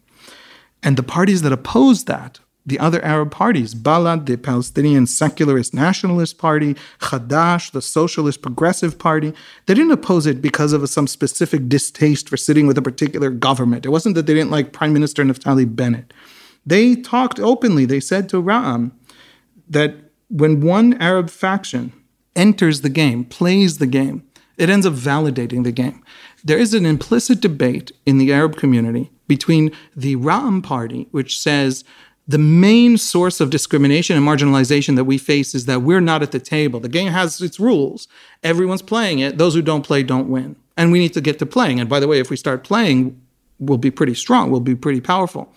And 0.84 0.98
the 0.98 1.04
parties 1.04 1.42
that 1.42 1.52
oppose 1.52 2.06
that, 2.06 2.40
the 2.68 2.80
other 2.80 3.04
Arab 3.04 3.32
parties, 3.32 3.74
Balad, 3.74 4.26
the 4.26 4.38
Palestinian 4.38 5.08
secularist 5.08 5.74
nationalist 5.74 6.38
party, 6.38 6.76
Hadash, 7.00 7.72
the 7.72 7.82
socialist 7.82 8.42
progressive 8.42 9.00
party, 9.00 9.34
they 9.66 9.74
didn't 9.74 9.94
oppose 9.94 10.26
it 10.26 10.42
because 10.42 10.74
of 10.74 10.88
some 10.90 11.08
specific 11.08 11.70
distaste 11.70 12.28
for 12.28 12.36
sitting 12.36 12.68
with 12.68 12.78
a 12.78 12.82
particular 12.82 13.30
government. 13.30 13.86
It 13.86 13.90
wasn't 13.90 14.16
that 14.16 14.28
they 14.28 14.34
didn't 14.34 14.52
like 14.52 14.74
Prime 14.74 14.92
Minister 14.92 15.24
Naftali 15.24 15.74
Bennett. 15.74 16.14
They 16.68 16.98
talked 16.98 17.40
openly. 17.40 17.86
They 17.86 18.02
said 18.02 18.28
to 18.30 18.44
Ra'am 18.44 18.92
that 19.70 19.96
when 20.30 20.60
one 20.60 20.96
Arab 21.02 21.30
faction 21.30 21.94
enters 22.36 22.82
the 22.82 22.90
game, 22.90 23.24
plays 23.24 23.78
the 23.78 23.88
game, 23.88 24.24
it 24.58 24.70
ends 24.70 24.86
up 24.86 24.94
validating 24.94 25.64
the 25.64 25.72
game. 25.72 26.04
There 26.44 26.58
is 26.58 26.74
an 26.74 26.86
implicit 26.86 27.40
debate 27.40 27.94
in 28.06 28.18
the 28.18 28.34
Arab 28.34 28.58
community 28.58 29.10
between 29.30 29.72
the 29.96 30.18
Ra'am 30.18 30.62
party, 30.62 31.08
which 31.12 31.40
says 31.40 31.86
the 32.28 32.38
main 32.38 32.98
source 32.98 33.40
of 33.40 33.50
discrimination 33.50 34.18
and 34.18 34.28
marginalization 34.28 34.98
that 34.98 35.06
we 35.06 35.18
face 35.18 35.56
is 35.56 35.68
that 35.68 35.84
we're 35.84 36.02
not 36.02 36.22
at 36.22 36.34
the 36.34 36.40
table. 36.40 36.82
The 36.82 36.90
game 36.90 37.14
has 37.14 37.40
its 37.40 37.62
rules. 37.62 38.10
Everyone's 38.44 38.82
playing 38.82 39.20
it. 39.20 39.38
Those 39.38 39.54
who 39.54 39.62
don't 39.62 39.86
play 39.86 40.04
don't 40.04 40.28
win. 40.28 40.58
And 40.76 40.92
we 40.92 41.00
need 41.00 41.14
to 41.14 41.22
get 41.22 41.40
to 41.40 41.46
playing. 41.46 41.80
And 41.80 41.90
by 41.90 42.02
the 42.02 42.10
way, 42.10 42.20
if 42.20 42.30
we 42.30 42.36
start 42.36 42.66
playing, 42.66 43.22
we'll 43.58 43.78
be 43.78 43.90
pretty 43.90 44.16
strong, 44.16 44.52
we'll 44.52 44.60
be 44.60 44.76
pretty 44.76 45.00
powerful 45.00 45.54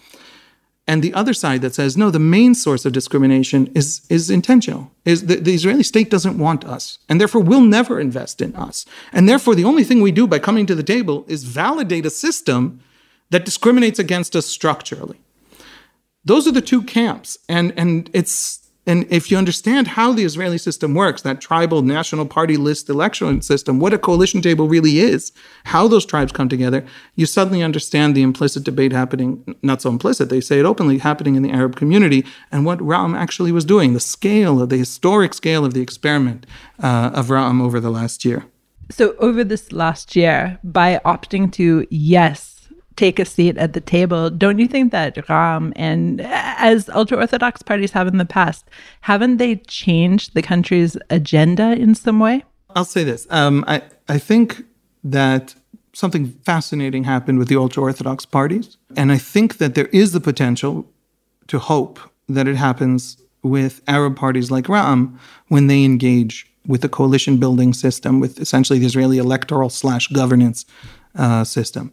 and 0.91 1.03
the 1.03 1.15
other 1.15 1.33
side 1.33 1.61
that 1.63 1.75
says 1.75 1.97
no 1.97 2.11
the 2.11 2.19
main 2.37 2.53
source 2.53 2.85
of 2.85 2.93
discrimination 2.93 3.71
is 3.81 3.89
is 4.09 4.29
intentional 4.29 4.91
is 5.05 5.27
the, 5.27 5.37
the 5.37 5.55
israeli 5.55 5.85
state 5.85 6.11
doesn't 6.11 6.37
want 6.47 6.65
us 6.65 6.99
and 7.09 7.21
therefore 7.21 7.43
will 7.43 7.67
never 7.79 8.01
invest 8.01 8.43
in 8.43 8.55
us. 8.57 8.85
And 9.13 9.29
therefore 9.29 9.55
the 9.55 9.69
only 9.71 9.85
thing 9.85 10.01
we 10.01 10.13
do 10.21 10.27
by 10.27 10.41
coming 10.41 10.67
to 10.67 10.75
the 10.75 10.91
table 10.95 11.25
is 11.29 11.45
validate 11.45 12.07
a 12.07 12.11
system 12.11 12.81
that 13.31 13.45
discriminates 13.45 14.01
against 14.01 14.35
us 14.35 14.47
structurally. 14.47 15.21
Those 16.25 16.49
are 16.49 16.57
the 16.59 16.69
two 16.73 16.83
camps 16.83 17.39
and 17.49 17.73
and 17.77 18.11
it's 18.13 18.60
and 18.87 19.07
if 19.11 19.31
you 19.31 19.37
understand 19.37 19.89
how 19.89 20.13
the 20.13 20.25
Israeli 20.25 20.57
system 20.57 20.95
works, 20.95 21.23
that 21.23 21.41
tribal 21.41 21.83
national 21.83 22.27
party 22.27 22.57
list 22.57 22.89
election 22.89 23.43
system, 23.43 23.79
what 23.79 23.93
a 23.93 23.99
coalition 23.99 24.41
table 24.41 24.69
really 24.69 25.01
is, 25.01 25.33
how 25.65 25.87
those 25.87 26.07
tribes 26.07 26.33
come 26.33 26.49
together, 26.49 26.85
you 27.15 27.27
suddenly 27.27 27.63
understand 27.63 28.15
the 28.15 28.23
implicit 28.23 28.65
debate 28.65 28.93
happening, 28.93 29.55
not 29.63 29.83
so 29.83 29.91
implicit, 29.91 30.31
they 30.31 30.41
say 30.41 30.59
it 30.59 30.67
openly, 30.67 30.99
happening 30.99 31.35
in 31.37 31.43
the 31.43 31.51
Arab 31.51 31.77
community, 31.77 32.25
and 32.51 32.65
what 32.65 32.79
Ra'am 32.79 33.17
actually 33.17 33.53
was 33.53 33.67
doing, 33.67 33.93
the 33.93 34.01
scale 34.01 34.63
of 34.63 34.71
the 34.71 34.79
historic 34.79 35.35
scale 35.35 35.65
of 35.65 35.75
the 35.75 35.83
experiment 35.83 36.47
uh, 36.83 37.11
of 37.13 37.27
Ra'am 37.27 37.61
over 37.61 37.81
the 37.81 37.91
last 37.91 38.25
year. 38.25 38.47
So, 38.91 39.15
over 39.19 39.45
this 39.45 39.71
last 39.71 40.17
year, 40.17 40.59
by 40.65 41.01
opting 41.05 41.53
to 41.53 41.87
yes, 41.91 42.60
take 43.01 43.19
a 43.19 43.25
seat 43.25 43.57
at 43.57 43.73
the 43.73 43.81
table. 43.81 44.29
Don't 44.29 44.59
you 44.59 44.69
think 44.69 44.93
that 44.93 45.15
Ra'am 45.29 45.73
and 45.75 46.21
as 46.71 46.89
ultra 46.91 47.17
orthodox 47.17 47.63
parties 47.63 47.93
have 47.93 48.07
in 48.13 48.19
the 48.19 48.31
past, 48.39 48.63
haven't 49.01 49.39
they 49.39 49.57
changed 49.85 50.35
the 50.35 50.43
country's 50.43 50.93
agenda 51.09 51.69
in 51.85 51.95
some 51.95 52.19
way? 52.21 52.45
I'll 52.77 52.93
say 52.97 53.05
this. 53.11 53.27
Um, 53.31 53.65
I 53.67 53.77
I 54.17 54.19
think 54.19 54.49
that 55.03 55.55
something 55.93 56.25
fascinating 56.51 57.05
happened 57.05 57.39
with 57.39 57.49
the 57.49 57.59
ultra 57.65 57.83
orthodox 57.83 58.27
parties, 58.39 58.77
and 59.01 59.11
I 59.17 59.19
think 59.33 59.49
that 59.61 59.75
there 59.75 59.91
is 60.03 60.13
the 60.13 60.21
potential 60.31 60.75
to 61.53 61.59
hope 61.59 61.99
that 62.37 62.47
it 62.47 62.57
happens 62.57 63.01
with 63.43 63.75
Arab 63.97 64.15
parties 64.25 64.51
like 64.51 64.67
Ra'am 64.69 65.01
when 65.49 65.67
they 65.71 65.83
engage 65.85 66.47
with 66.67 66.83
the 66.83 66.89
coalition 66.99 67.39
building 67.39 67.73
system, 67.73 68.21
with 68.21 68.39
essentially 68.39 68.79
the 68.79 68.87
Israeli 68.87 69.19
electoral 69.19 69.71
slash 69.71 70.05
governance 70.21 70.67
uh, 71.17 71.45
system. 71.45 71.93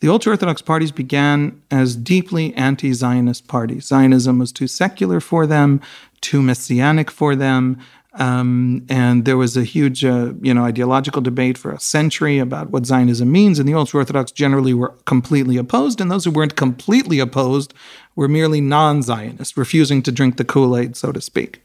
The 0.00 0.08
ultra 0.08 0.32
Orthodox 0.32 0.60
parties 0.60 0.92
began 0.92 1.62
as 1.70 1.96
deeply 1.96 2.54
anti 2.54 2.92
Zionist 2.92 3.48
parties. 3.48 3.86
Zionism 3.86 4.38
was 4.38 4.52
too 4.52 4.66
secular 4.66 5.20
for 5.20 5.46
them, 5.46 5.80
too 6.20 6.42
messianic 6.42 7.10
for 7.10 7.34
them. 7.34 7.78
Um, 8.16 8.86
and 8.88 9.24
there 9.24 9.36
was 9.36 9.56
a 9.56 9.64
huge, 9.64 10.04
uh, 10.04 10.34
you 10.40 10.54
know, 10.54 10.64
ideological 10.64 11.20
debate 11.20 11.58
for 11.58 11.72
a 11.72 11.80
century 11.80 12.38
about 12.38 12.70
what 12.70 12.86
Zionism 12.86 13.30
means. 13.30 13.58
And 13.58 13.68
the 13.68 13.74
ultra 13.74 13.98
Orthodox 14.00 14.30
generally 14.30 14.72
were 14.72 14.90
completely 15.04 15.56
opposed. 15.56 16.00
And 16.00 16.10
those 16.10 16.24
who 16.24 16.30
weren't 16.30 16.54
completely 16.54 17.18
opposed 17.18 17.74
were 18.14 18.28
merely 18.28 18.60
non 18.60 19.02
Zionist, 19.02 19.56
refusing 19.56 20.02
to 20.02 20.12
drink 20.12 20.36
the 20.36 20.44
Kool 20.44 20.76
Aid, 20.76 20.96
so 20.96 21.10
to 21.10 21.20
speak. 21.20 21.60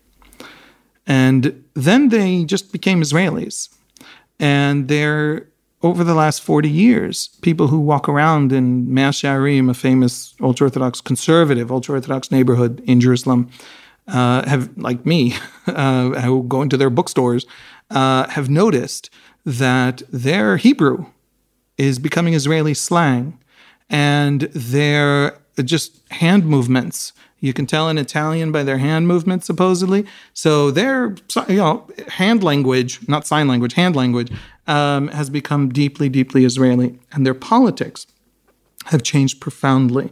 And 1.05 1.63
then 1.75 2.09
they 2.09 2.45
just 2.45 2.71
became 2.71 3.01
Israelis. 3.01 3.69
And 4.39 4.87
they're, 4.87 5.48
over 5.81 6.03
the 6.03 6.13
last 6.13 6.41
40 6.41 6.69
years, 6.69 7.29
people 7.41 7.67
who 7.67 7.79
walk 7.79 8.09
around 8.09 8.51
in 8.51 8.93
Mea 8.93 9.09
Shearim, 9.11 9.69
a 9.69 9.73
famous 9.73 10.35
ultra 10.41 10.65
Orthodox 10.65 10.99
conservative, 10.99 11.71
ultra 11.71 11.95
Orthodox 11.95 12.31
neighborhood 12.31 12.81
in 12.85 12.99
Jerusalem, 12.99 13.49
uh, 14.07 14.47
have, 14.47 14.75
like 14.77 15.05
me, 15.05 15.35
uh, 15.67 16.09
who 16.21 16.43
go 16.43 16.61
into 16.61 16.75
their 16.75 16.89
bookstores, 16.89 17.45
uh, 17.91 18.27
have 18.29 18.49
noticed 18.49 19.09
that 19.45 20.01
their 20.11 20.57
Hebrew 20.57 21.05
is 21.77 21.97
becoming 21.97 22.33
Israeli 22.33 22.73
slang 22.73 23.39
and 23.89 24.41
their 24.53 25.39
just 25.63 25.99
hand 26.11 26.45
movements 26.45 27.13
you 27.41 27.53
can 27.53 27.65
tell 27.65 27.87
in 27.87 27.97
Italian 27.97 28.51
by 28.51 28.63
their 28.63 28.77
hand 28.77 29.07
movements, 29.07 29.45
supposedly. 29.45 30.05
So 30.33 30.71
their, 30.71 31.15
you 31.47 31.57
know, 31.57 31.87
hand 32.07 32.43
language, 32.43 32.99
not 33.07 33.25
sign 33.25 33.47
language, 33.47 33.73
hand 33.73 33.95
language, 33.95 34.31
um, 34.69 35.07
has 35.09 35.29
become 35.29 35.69
deeply, 35.69 36.07
deeply 36.07 36.45
Israeli. 36.45 36.99
And 37.11 37.25
their 37.25 37.33
politics 37.33 38.05
have 38.85 39.03
changed 39.03 39.41
profoundly. 39.41 40.11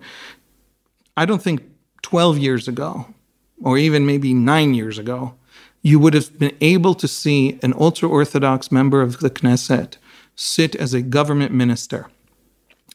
I 1.16 1.26
don't 1.26 1.42
think 1.42 1.62
12 2.02 2.40
years 2.40 2.68
ago, 2.68 3.14
or 3.62 3.78
even 3.78 4.06
maybe 4.06 4.34
nine 4.34 4.74
years 4.74 4.98
ago, 4.98 5.36
you 5.82 6.00
would 6.00 6.16
have 6.16 6.38
been 6.38 6.56
able 6.60 6.96
to 6.96 7.08
see 7.08 7.60
an 7.62 7.74
ultra 7.78 8.10
Orthodox 8.10 8.72
member 8.72 9.02
of 9.02 9.20
the 9.20 9.30
Knesset 9.30 9.98
sit 10.36 10.76
as 10.76 10.94
a 10.94 11.02
government 11.02 11.54
minister. 11.54 12.08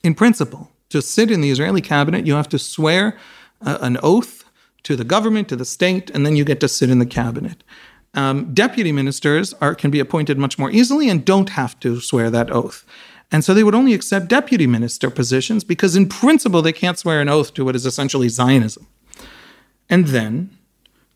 In 0.02 0.14
principle, 0.14 0.70
to 0.90 1.00
sit 1.00 1.30
in 1.30 1.40
the 1.40 1.50
Israeli 1.50 1.80
cabinet, 1.80 2.26
you 2.26 2.34
have 2.34 2.48
to 2.50 2.58
swear 2.58 3.16
an 3.60 3.98
oath 4.02 4.44
to 4.82 4.96
the 4.96 5.04
government, 5.04 5.48
to 5.48 5.56
the 5.56 5.64
state, 5.64 6.10
and 6.10 6.26
then 6.26 6.34
you 6.34 6.44
get 6.44 6.60
to 6.60 6.68
sit 6.68 6.90
in 6.90 6.98
the 6.98 7.06
cabinet. 7.06 7.62
Um, 8.14 8.52
deputy 8.52 8.92
ministers 8.92 9.54
are, 9.54 9.74
can 9.74 9.90
be 9.90 10.00
appointed 10.00 10.38
much 10.38 10.58
more 10.58 10.70
easily 10.70 11.08
and 11.08 11.24
don't 11.24 11.50
have 11.50 11.78
to 11.80 12.00
swear 12.00 12.30
that 12.30 12.50
oath. 12.50 12.84
And 13.30 13.42
so 13.42 13.54
they 13.54 13.64
would 13.64 13.74
only 13.74 13.94
accept 13.94 14.28
deputy 14.28 14.66
minister 14.66 15.08
positions 15.08 15.64
because, 15.64 15.96
in 15.96 16.08
principle, 16.08 16.60
they 16.60 16.72
can't 16.72 16.98
swear 16.98 17.20
an 17.22 17.30
oath 17.30 17.54
to 17.54 17.64
what 17.64 17.74
is 17.74 17.86
essentially 17.86 18.28
Zionism. 18.28 18.86
And 19.88 20.08
then 20.08 20.50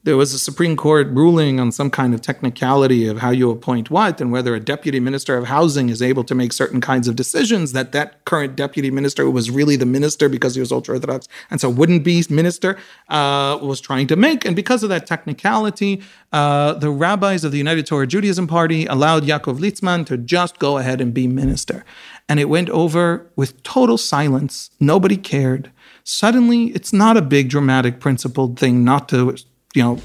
there 0.07 0.16
was 0.16 0.33
a 0.33 0.38
Supreme 0.38 0.77
Court 0.77 1.09
ruling 1.09 1.59
on 1.59 1.73
some 1.73 1.90
kind 1.90 2.14
of 2.14 2.23
technicality 2.23 3.09
of 3.09 3.19
how 3.19 3.31
you 3.31 3.51
appoint 3.51 3.90
what 3.90 4.21
and 4.21 4.31
whether 4.31 4.55
a 4.55 4.61
deputy 4.61 5.01
minister 5.01 5.37
of 5.37 5.47
housing 5.47 5.88
is 5.88 6.01
able 6.01 6.23
to 6.23 6.33
make 6.33 6.53
certain 6.53 6.81
kinds 6.81 7.09
of 7.09 7.16
decisions 7.16 7.73
that 7.73 7.90
that 7.90 8.25
current 8.25 8.55
deputy 8.55 8.88
minister 8.88 9.29
was 9.29 9.51
really 9.51 9.75
the 9.75 9.85
minister 9.85 10.29
because 10.29 10.55
he 10.55 10.61
was 10.61 10.71
ultra 10.71 10.95
orthodox 10.95 11.27
and 11.51 11.61
so 11.61 11.69
wouldn't 11.69 12.05
be 12.05 12.23
minister 12.31 12.79
uh, 13.09 13.59
was 13.61 13.81
trying 13.81 14.07
to 14.07 14.14
make. 14.14 14.45
And 14.45 14.55
because 14.55 14.85
of 14.85 14.90
that 14.90 15.09
technicality 15.09 16.01
uh, 16.33 16.75
the 16.75 16.90
rabbis 16.90 17.42
of 17.42 17.51
the 17.51 17.59
United 17.59 17.85
Torah 17.85 18.07
Judaism 18.07 18.47
Party 18.47 18.87
allowed 18.87 19.25
Yaakov 19.25 19.59
Litzman 19.59 20.07
to 20.07 20.16
just 20.16 20.61
go 20.61 20.79
ahead 20.79 21.01
and 21.01 21.12
be 21.12 21.27
minister. 21.27 21.85
And 22.29 22.38
it 22.38 22.45
went 22.45 22.71
over 22.71 23.29
with 23.35 23.61
total 23.64 23.99
silence. 23.99 24.71
Nobody 24.79 25.16
cared. 25.16 25.73
Suddenly 26.05 26.66
it's 26.66 26.92
not 26.92 27.16
a 27.16 27.23
big 27.23 27.49
dramatic 27.49 27.99
principled 27.99 28.57
thing 28.57 28.85
not 28.85 29.09
to 29.09 29.35
you 29.77 29.83
know, 29.83 30.01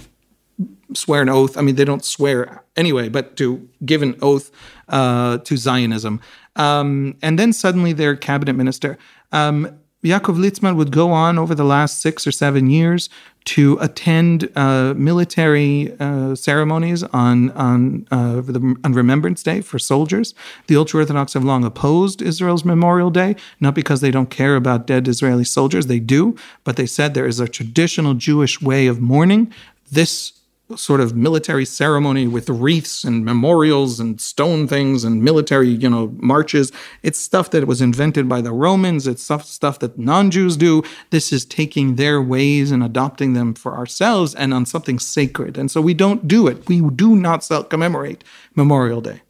swear 0.94 1.22
an 1.22 1.30
oath. 1.30 1.58
I 1.58 1.62
mean, 1.62 1.76
they 1.76 1.86
don't 1.86 2.04
swear 2.04 2.64
anyway, 2.76 3.10
but 3.10 3.38
to 3.38 3.68
give 3.86 4.02
an 4.02 4.16
oath 4.22 4.52
uh, 4.90 5.38
to 5.40 5.58
Zionism. 5.58 6.20
Um, 6.58 7.16
and 7.22 7.40
then 7.40 7.54
suddenly 7.54 7.94
their 7.94 8.16
cabinet 8.16 8.54
minister. 8.54 8.98
Um, 9.32 9.80
Yaakov 10.04 10.38
Litzman 10.38 10.76
would 10.76 10.92
go 10.92 11.12
on 11.12 11.38
over 11.38 11.56
the 11.56 11.64
last 11.64 12.02
six 12.02 12.26
or 12.26 12.32
seven 12.32 12.70
years 12.70 13.10
to 13.44 13.78
attend 13.82 14.50
uh, 14.56 14.94
military 14.96 15.94
uh, 16.00 16.36
ceremonies 16.36 17.04
on 17.04 17.52
on, 17.52 18.08
uh, 18.12 18.42
the, 18.42 18.76
on 18.84 18.94
Remembrance 18.94 19.42
Day 19.44 19.62
for 19.62 19.80
soldiers. 19.80 20.34
The 20.68 20.76
ultra 20.76 21.00
Orthodox 21.00 21.34
have 21.34 21.44
long 21.44 21.64
opposed 21.64 22.22
Israel's 22.22 22.64
Memorial 22.64 23.10
Day, 23.10 23.36
not 23.60 23.74
because 23.74 24.02
they 24.02 24.12
don't 24.12 24.30
care 24.30 24.56
about 24.56 24.86
dead 24.86 25.08
Israeli 25.08 25.44
soldiers, 25.44 25.88
they 25.88 26.00
do, 26.00 26.36
but 26.64 26.76
they 26.76 26.86
said 26.86 27.14
there 27.14 27.26
is 27.26 27.40
a 27.40 27.48
traditional 27.48 28.14
Jewish 28.14 28.62
way 28.62 28.88
of 28.88 29.02
mourning. 29.02 29.52
This 29.92 30.34
sort 30.78 31.02
of 31.02 31.16
military 31.16 31.66
ceremony 31.66 32.28
with 32.28 32.50
wreaths 32.50 33.04
and 33.04 33.24
memorials 33.26 34.00
and 34.00 34.20
stone 34.20 34.68
things 34.68 35.04
and 35.04 35.24
military, 35.24 35.70
you 35.70 35.90
know, 35.90 36.14
marches. 36.18 36.72
It's 37.04 37.20
stuff 37.20 37.52
that 37.52 37.68
was 37.68 37.82
invented 37.82 38.28
by 38.28 38.42
the 38.42 38.52
Romans. 38.52 39.08
It's 39.08 39.24
stuff, 39.24 39.46
stuff 39.46 39.80
that 39.80 39.98
non-Jews 39.98 40.58
do. 40.58 40.84
This 41.10 41.32
is 41.32 41.46
taking 41.46 41.96
their 41.96 42.22
ways 42.22 42.72
and 42.72 42.84
adopting 42.84 43.34
them 43.34 43.54
for 43.54 43.76
ourselves 43.76 44.36
and 44.36 44.54
on 44.54 44.66
something 44.66 45.00
sacred. 45.00 45.58
And 45.58 45.70
so 45.70 45.82
we 45.82 45.94
don't 45.94 46.28
do 46.28 46.48
it. 46.48 46.68
We 46.68 46.82
do 46.82 47.16
not 47.16 47.48
commemorate 47.70 48.24
Memorial 48.56 49.02
Day. 49.02 49.22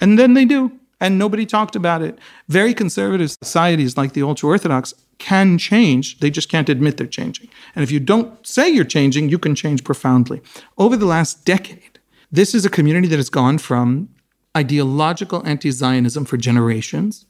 And 0.00 0.18
then 0.18 0.34
they 0.34 0.44
do. 0.44 0.72
And 0.98 1.18
nobody 1.18 1.44
talked 1.44 1.76
about 1.76 2.00
it. 2.00 2.18
Very 2.48 2.72
conservative 2.72 3.30
societies 3.30 3.98
like 3.98 4.14
the 4.14 4.22
ultra 4.22 4.48
Orthodox 4.48 4.94
can 5.18 5.58
change. 5.58 6.20
They 6.20 6.30
just 6.30 6.48
can't 6.48 6.68
admit 6.68 6.96
they're 6.96 7.06
changing. 7.06 7.48
And 7.74 7.82
if 7.82 7.90
you 7.90 8.00
don't 8.00 8.46
say 8.46 8.68
you're 8.68 8.84
changing, 8.84 9.28
you 9.28 9.38
can 9.38 9.54
change 9.54 9.84
profoundly. 9.84 10.42
Over 10.76 10.96
the 10.96 11.06
last 11.06 11.44
decade, 11.44 11.98
this 12.30 12.54
is 12.54 12.64
a 12.64 12.70
community 12.70 13.08
that 13.08 13.16
has 13.16 13.30
gone 13.30 13.58
from 13.58 14.08
ideological 14.56 15.46
anti 15.46 15.70
Zionism 15.70 16.24
for 16.24 16.36
generations 16.36 17.26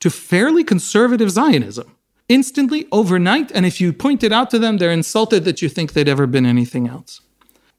to 0.00 0.10
fairly 0.10 0.64
conservative 0.64 1.30
Zionism 1.30 1.96
instantly, 2.30 2.86
overnight. 2.92 3.50
And 3.52 3.66
if 3.66 3.80
you 3.80 3.92
point 3.92 4.22
it 4.22 4.32
out 4.32 4.50
to 4.50 4.58
them, 4.58 4.78
they're 4.78 4.92
insulted 4.92 5.44
that 5.44 5.60
you 5.60 5.68
think 5.68 5.92
they'd 5.92 6.08
ever 6.08 6.26
been 6.26 6.46
anything 6.46 6.86
else. 6.88 7.20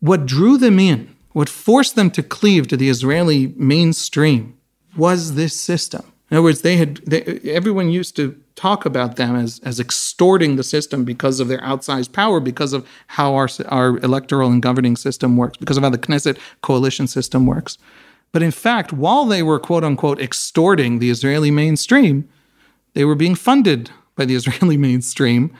What 0.02 0.26
drew 0.26 0.58
them 0.58 0.78
in, 0.78 1.15
what 1.32 1.50
forced 1.50 1.95
them 1.95 2.12
to 2.12 2.21
cleave 2.21 2.67
to 2.67 2.78
the 2.78 2.89
Israeli 2.89 3.54
mainstream, 3.56 4.58
was 4.95 5.36
this 5.36 5.58
system. 5.58 6.11
In 6.32 6.38
other 6.38 6.44
words, 6.44 6.62
they 6.62 6.78
had 6.78 6.98
they, 7.06 7.24
everyone 7.44 7.89
used 7.89 8.15
to 8.15 8.41
talk 8.56 8.86
about 8.86 9.17
them 9.17 9.36
as 9.36 9.60
as 9.65 9.82
extorting 9.82 10.56
the 10.56 10.63
system 10.63 11.04
because 11.04 11.41
of 11.41 11.50
their 11.50 11.60
outsized 11.60 12.13
power, 12.13 12.39
because 12.39 12.72
of 12.72 12.88
how 13.08 13.36
our 13.36 13.50
our 13.67 13.98
electoral 13.98 14.50
and 14.50 14.62
governing 14.62 14.96
system 14.96 15.36
works, 15.36 15.58
because 15.58 15.76
of 15.76 15.84
how 15.84 15.89
the 15.89 15.98
Knesset 15.98 16.39
coalition 16.62 17.06
system 17.06 17.46
works. 17.46 17.78
But 18.32 18.41
in 18.41 18.52
fact, 18.52 18.94
while 18.94 19.26
they 19.26 19.44
were 19.44 19.60
quote 19.60 19.84
unquote 19.84 20.22
extorting 20.22 21.00
the 21.00 21.10
Israeli 21.10 21.52
mainstream, 21.52 22.30
they 22.94 23.04
were 23.04 23.15
being 23.15 23.36
funded 23.36 23.91
by 24.15 24.24
the 24.24 24.36
Israeli 24.39 24.78
mainstream. 24.78 25.54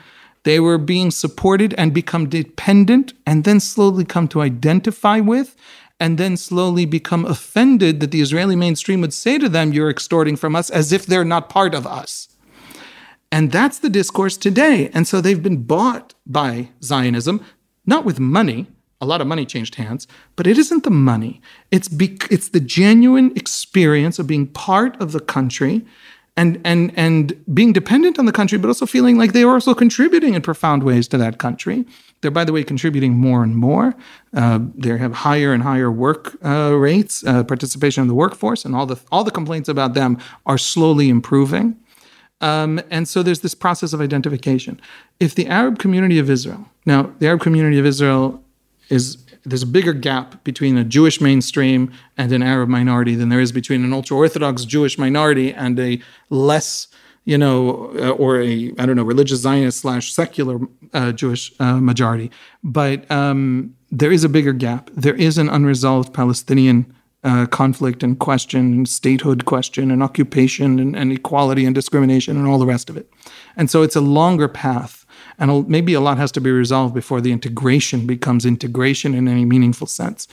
They 0.44 0.58
were 0.58 0.78
being 0.78 1.12
supported 1.12 1.72
and 1.74 1.94
become 1.94 2.28
dependent 2.28 3.12
and 3.24 3.44
then 3.44 3.60
slowly 3.60 4.04
come 4.04 4.26
to 4.28 4.40
identify 4.40 5.20
with 5.20 5.54
and 6.02 6.18
then 6.18 6.36
slowly 6.36 6.84
become 6.84 7.24
offended 7.24 8.00
that 8.00 8.10
the 8.10 8.20
Israeli 8.20 8.56
mainstream 8.56 9.00
would 9.02 9.14
say 9.14 9.38
to 9.38 9.48
them, 9.48 9.72
You're 9.72 9.88
extorting 9.88 10.34
from 10.34 10.56
us, 10.56 10.68
as 10.68 10.90
if 10.90 11.06
they're 11.06 11.24
not 11.24 11.48
part 11.48 11.76
of 11.76 11.86
us. 11.86 12.26
And 13.30 13.52
that's 13.52 13.78
the 13.78 13.88
discourse 13.88 14.36
today. 14.36 14.90
And 14.92 15.06
so 15.06 15.20
they've 15.20 15.40
been 15.40 15.62
bought 15.62 16.14
by 16.26 16.70
Zionism, 16.82 17.40
not 17.86 18.04
with 18.04 18.18
money. 18.18 18.66
A 19.00 19.06
lot 19.06 19.20
of 19.20 19.28
money 19.28 19.46
changed 19.46 19.76
hands, 19.76 20.08
but 20.34 20.48
it 20.48 20.58
isn't 20.58 20.82
the 20.82 20.90
money. 20.90 21.40
It's, 21.70 21.88
be- 21.88 22.18
it's 22.30 22.48
the 22.48 22.60
genuine 22.60 23.32
experience 23.36 24.18
of 24.18 24.26
being 24.26 24.48
part 24.48 25.00
of 25.00 25.12
the 25.12 25.20
country 25.20 25.86
and 26.36 26.60
and 26.64 26.92
and 26.96 27.44
being 27.54 27.72
dependent 27.72 28.18
on 28.18 28.24
the 28.24 28.32
country, 28.32 28.58
but 28.58 28.68
also 28.68 28.86
feeling 28.86 29.18
like 29.18 29.34
they 29.34 29.42
are 29.42 29.52
also 29.52 29.74
contributing 29.74 30.34
in 30.34 30.42
profound 30.42 30.82
ways 30.82 31.06
to 31.08 31.18
that 31.18 31.38
country. 31.38 31.84
They're, 32.22 32.30
by 32.30 32.44
the 32.44 32.52
way, 32.52 32.64
contributing 32.64 33.12
more 33.14 33.42
and 33.42 33.54
more. 33.56 33.94
Uh, 34.32 34.60
they 34.74 34.96
have 34.96 35.12
higher 35.12 35.52
and 35.52 35.62
higher 35.62 35.90
work 35.90 36.36
uh, 36.44 36.74
rates, 36.74 37.24
uh, 37.26 37.44
participation 37.44 38.00
in 38.02 38.08
the 38.08 38.14
workforce, 38.14 38.64
and 38.64 38.74
all 38.74 38.86
the 38.86 38.98
all 39.10 39.24
the 39.24 39.30
complaints 39.30 39.68
about 39.68 39.94
them 39.94 40.18
are 40.46 40.58
slowly 40.58 41.08
improving. 41.08 41.76
Um, 42.40 42.80
and 42.90 43.06
so 43.06 43.22
there's 43.22 43.40
this 43.40 43.54
process 43.54 43.92
of 43.92 44.00
identification. 44.00 44.80
If 45.20 45.34
the 45.34 45.46
Arab 45.46 45.78
community 45.78 46.18
of 46.18 46.28
Israel, 46.30 46.66
now 46.86 47.12
the 47.18 47.26
Arab 47.26 47.40
community 47.40 47.78
of 47.78 47.86
Israel 47.86 48.42
is 48.88 49.18
there's 49.44 49.62
a 49.62 49.66
bigger 49.66 49.92
gap 49.92 50.44
between 50.44 50.76
a 50.76 50.84
Jewish 50.84 51.20
mainstream 51.20 51.92
and 52.16 52.30
an 52.32 52.42
Arab 52.42 52.68
minority 52.68 53.14
than 53.14 53.28
there 53.28 53.40
is 53.40 53.52
between 53.52 53.84
an 53.84 53.92
ultra 53.92 54.16
Orthodox 54.16 54.64
Jewish 54.64 54.98
minority 54.98 55.52
and 55.52 55.78
a 55.80 56.00
less, 56.30 56.88
you 57.24 57.38
know, 57.38 57.92
uh, 57.98 58.10
or 58.10 58.40
a 58.40 58.72
I 58.78 58.86
don't 58.86 58.96
know 58.96 59.04
religious 59.04 59.40
Zionist 59.40 59.80
slash 59.80 60.12
secular 60.12 60.58
uh, 60.92 61.12
Jewish 61.12 61.52
uh, 61.60 61.80
majority. 61.80 62.30
But 62.62 63.10
um, 63.10 63.74
there 63.90 64.12
is 64.12 64.24
a 64.24 64.28
bigger 64.28 64.52
gap. 64.52 64.90
There 64.94 65.14
is 65.14 65.38
an 65.38 65.48
unresolved 65.48 66.12
Palestinian 66.12 66.92
uh, 67.24 67.46
conflict 67.46 68.02
and 68.02 68.18
question 68.18 68.72
and 68.72 68.88
statehood 68.88 69.44
question 69.44 69.90
and 69.92 70.02
occupation 70.02 70.80
and, 70.80 70.96
and, 70.96 71.12
equality 71.12 71.64
and 71.64 71.72
discrimination 71.72 72.36
and 72.36 72.48
all 72.48 72.58
the 72.58 72.66
rest 72.66 72.90
of 72.90 72.96
it. 72.96 73.08
And 73.56 73.70
so 73.70 73.82
it's 73.82 73.94
a 73.94 74.00
longer 74.00 74.48
path. 74.48 75.06
And 75.38 75.68
maybe 75.68 75.94
a 75.94 76.00
lot 76.00 76.18
has 76.18 76.32
to 76.32 76.40
be 76.40 76.50
resolved 76.50 76.94
before 76.94 77.20
the 77.20 77.30
integration 77.30 78.06
becomes 78.06 78.44
integration 78.44 79.14
in 79.14 79.28
any 79.28 79.44
meaningful 79.44 79.86
sense. 79.86 80.26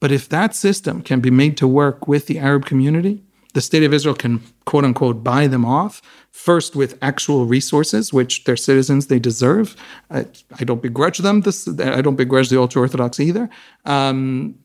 But 0.00 0.12
if 0.12 0.30
that 0.30 0.54
system 0.54 1.02
can 1.02 1.20
be 1.20 1.30
made 1.30 1.58
to 1.58 1.68
work 1.68 2.08
with 2.08 2.26
the 2.26 2.38
Arab 2.38 2.64
community, 2.64 3.22
the 3.52 3.60
state 3.60 3.82
of 3.82 3.92
Israel 3.92 4.14
can 4.14 4.42
quote 4.64 4.84
unquote 4.84 5.24
buy 5.24 5.46
them 5.46 5.64
off 5.64 6.02
first 6.30 6.76
with 6.76 6.96
actual 7.02 7.46
resources, 7.46 8.12
which 8.12 8.44
their 8.44 8.56
citizens 8.56 9.06
they 9.06 9.18
deserve. 9.18 9.76
I, 10.10 10.26
I 10.58 10.64
don't 10.64 10.82
begrudge 10.82 11.18
them 11.18 11.40
this. 11.42 11.68
I 11.68 12.00
don't 12.00 12.16
begrudge 12.16 12.48
the 12.48 12.60
ultra 12.60 12.82
orthodox 12.82 13.18
either. 13.20 13.50
Um, 13.84 14.58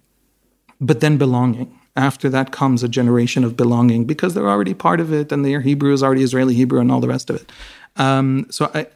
but 0.79 0.99
then 0.99 1.17
belonging. 1.17 1.79
After 1.95 2.29
that 2.29 2.51
comes 2.51 2.83
a 2.83 2.89
generation 2.89 3.45
of 3.45 3.55
belonging 3.55 4.03
because 4.05 4.33
they're 4.33 4.49
already 4.49 4.73
part 4.73 4.99
of 4.99 5.13
it 5.13 5.31
and 5.31 5.45
their 5.45 5.61
Hebrew 5.61 5.93
is 5.93 6.03
already 6.03 6.23
Israeli 6.23 6.53
Hebrew 6.53 6.81
and 6.81 6.91
all 6.91 6.99
the 6.99 7.07
rest 7.07 7.29
of 7.29 7.37
it. 7.37 7.51
Um, 7.95 8.47
so 8.49 8.69
I, 8.73 8.87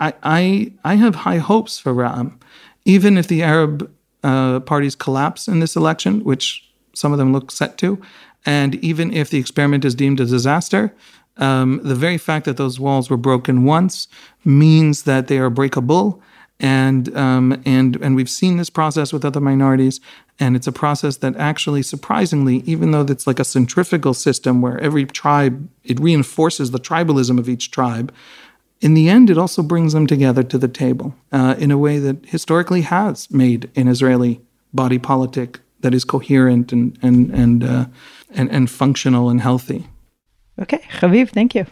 I, 0.00 0.12
I, 0.24 0.72
I 0.84 0.94
have 0.96 1.14
high 1.14 1.38
hopes 1.38 1.78
for 1.78 1.94
Ra'am, 1.94 2.32
even 2.84 3.16
if 3.16 3.28
the 3.28 3.44
Arab 3.44 3.88
uh, 4.24 4.58
parties 4.60 4.96
collapse 4.96 5.46
in 5.46 5.60
this 5.60 5.76
election, 5.76 6.24
which 6.24 6.68
some 6.94 7.12
of 7.12 7.18
them 7.18 7.32
look 7.32 7.52
set 7.52 7.78
to, 7.78 8.02
and 8.46 8.74
even 8.76 9.12
if 9.12 9.30
the 9.30 9.38
experiment 9.38 9.84
is 9.84 9.94
deemed 9.94 10.20
a 10.20 10.26
disaster, 10.26 10.94
um, 11.36 11.80
the 11.82 11.94
very 11.94 12.18
fact 12.18 12.44
that 12.46 12.56
those 12.56 12.78
walls 12.78 13.10
were 13.10 13.16
broken 13.16 13.64
once 13.64 14.08
means 14.44 15.02
that 15.02 15.26
they 15.28 15.38
are 15.38 15.50
breakable. 15.50 16.22
And 16.60 17.14
um, 17.16 17.60
and 17.66 17.96
and 17.96 18.14
we've 18.14 18.30
seen 18.30 18.58
this 18.58 18.70
process 18.70 19.12
with 19.12 19.24
other 19.24 19.40
minorities, 19.40 20.00
and 20.38 20.54
it's 20.54 20.68
a 20.68 20.72
process 20.72 21.16
that 21.16 21.34
actually, 21.36 21.82
surprisingly, 21.82 22.58
even 22.58 22.92
though 22.92 23.00
it's 23.00 23.26
like 23.26 23.40
a 23.40 23.44
centrifugal 23.44 24.14
system 24.14 24.62
where 24.62 24.78
every 24.78 25.04
tribe 25.04 25.68
it 25.82 25.98
reinforces 25.98 26.70
the 26.70 26.78
tribalism 26.78 27.40
of 27.40 27.48
each 27.48 27.72
tribe, 27.72 28.14
in 28.80 28.94
the 28.94 29.08
end, 29.08 29.30
it 29.30 29.38
also 29.38 29.64
brings 29.64 29.94
them 29.94 30.06
together 30.06 30.44
to 30.44 30.56
the 30.56 30.68
table 30.68 31.16
uh, 31.32 31.56
in 31.58 31.72
a 31.72 31.78
way 31.78 31.98
that 31.98 32.24
historically 32.26 32.82
has 32.82 33.28
made 33.32 33.68
an 33.74 33.88
Israeli 33.88 34.40
body 34.72 34.98
politic 34.98 35.58
that 35.84 35.94
is 35.94 36.04
coherent 36.04 36.72
and 36.72 36.98
and 37.02 37.30
and 37.30 37.62
uh, 37.62 37.86
and, 38.34 38.50
and 38.50 38.70
functional 38.70 39.28
and 39.30 39.40
healthy. 39.40 39.86
Okay, 40.58 40.80
Haviv, 41.00 41.30
thank 41.30 41.54
you. 41.54 41.66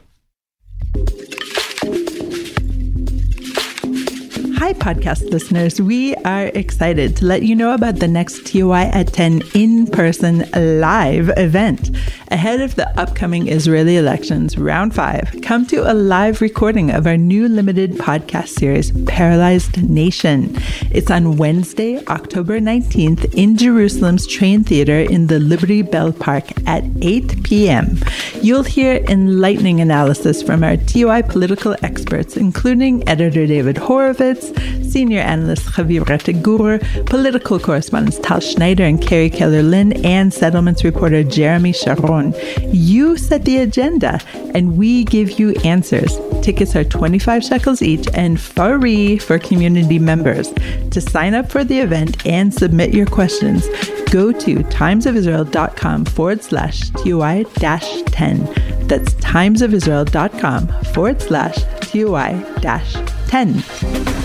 Hi, 4.63 4.75
podcast 4.75 5.29
listeners. 5.29 5.83
We 5.83 6.15
are 6.15 6.47
excited 6.47 7.17
to 7.17 7.25
let 7.25 7.43
you 7.43 7.57
know 7.57 7.75
about 7.75 7.97
the 7.97 8.07
next 8.07 8.47
TOI 8.47 8.91
at 8.93 9.13
10 9.13 9.43
in 9.55 9.89
person 9.89 10.49
live 10.53 11.33
event. 11.37 11.91
Ahead 12.29 12.61
of 12.61 12.77
the 12.77 12.89
upcoming 12.99 13.49
Israeli 13.49 13.97
elections, 13.97 14.57
round 14.57 14.95
five, 14.95 15.35
come 15.43 15.67
to 15.67 15.91
a 15.91 15.93
live 15.93 16.41
recording 16.41 16.93
of 16.93 17.09
our 17.09 17.17
new 17.17 17.49
limited 17.49 17.95
podcast 17.95 18.51
series, 18.51 18.93
Paralyzed 19.07 19.83
Nation. 19.83 20.57
It's 20.93 21.11
on 21.11 21.39
Wednesday, 21.39 21.99
October 22.07 22.61
19th 22.61 23.35
in 23.35 23.57
Jerusalem's 23.57 24.29
Train 24.29 24.63
Theater 24.63 25.01
in 25.01 25.27
the 25.27 25.41
Liberty 25.41 25.83
Bell 25.83 26.13
Park 26.13 26.45
at 26.69 26.85
8 27.03 27.43
p.m. 27.43 27.99
You'll 28.41 28.63
hear 28.63 29.05
enlightening 29.09 29.81
analysis 29.81 30.41
from 30.41 30.63
our 30.63 30.77
TOI 30.77 31.23
political 31.23 31.75
experts, 31.83 32.37
including 32.37 33.07
editor 33.09 33.47
David 33.47 33.77
Horovitz 33.77 34.52
senior 34.93 35.21
analyst 35.21 35.67
Haviv 35.67 36.05
Rettig-Gur, 36.05 37.05
political 37.05 37.59
correspondents 37.59 38.19
Tal 38.19 38.41
Schneider 38.41 38.85
and 38.85 39.01
Carrie 39.01 39.31
Keller-Lynn, 39.31 40.05
and 40.05 40.33
settlements 40.33 40.85
reporter 40.85 41.23
Jeremy 41.23 41.73
Sharon. 41.73 42.35
You 42.73 43.17
set 43.17 43.45
the 43.45 43.59
agenda, 43.59 44.21
and 44.55 44.77
we 44.77 45.05
give 45.05 45.39
you 45.39 45.53
answers. 45.65 46.19
Tickets 46.43 46.75
are 46.75 46.85
25 46.85 47.45
shekels 47.45 47.83
each 47.83 48.07
and 48.15 48.41
free 48.41 49.17
for 49.19 49.39
community 49.39 49.99
members. 49.99 50.53
To 50.91 51.01
sign 51.01 51.35
up 51.35 51.51
for 51.51 51.65
the 51.65 51.79
event 51.79 52.27
and 52.27 52.53
submit 52.53 52.93
your 52.93 53.07
questions, 53.07 53.67
go 54.11 54.33
to 54.33 54.57
timesofisrael.com 54.57 56.05
forward 56.07 56.43
slash 56.43 56.91
dash 56.91 58.03
10. 58.07 58.45
That's 58.89 59.15
timesofisrael.com 59.15 60.69
forward 60.93 61.23
slash 61.23 61.57
TOI 61.81 62.45
dash 62.61 62.95
10. 63.29 64.22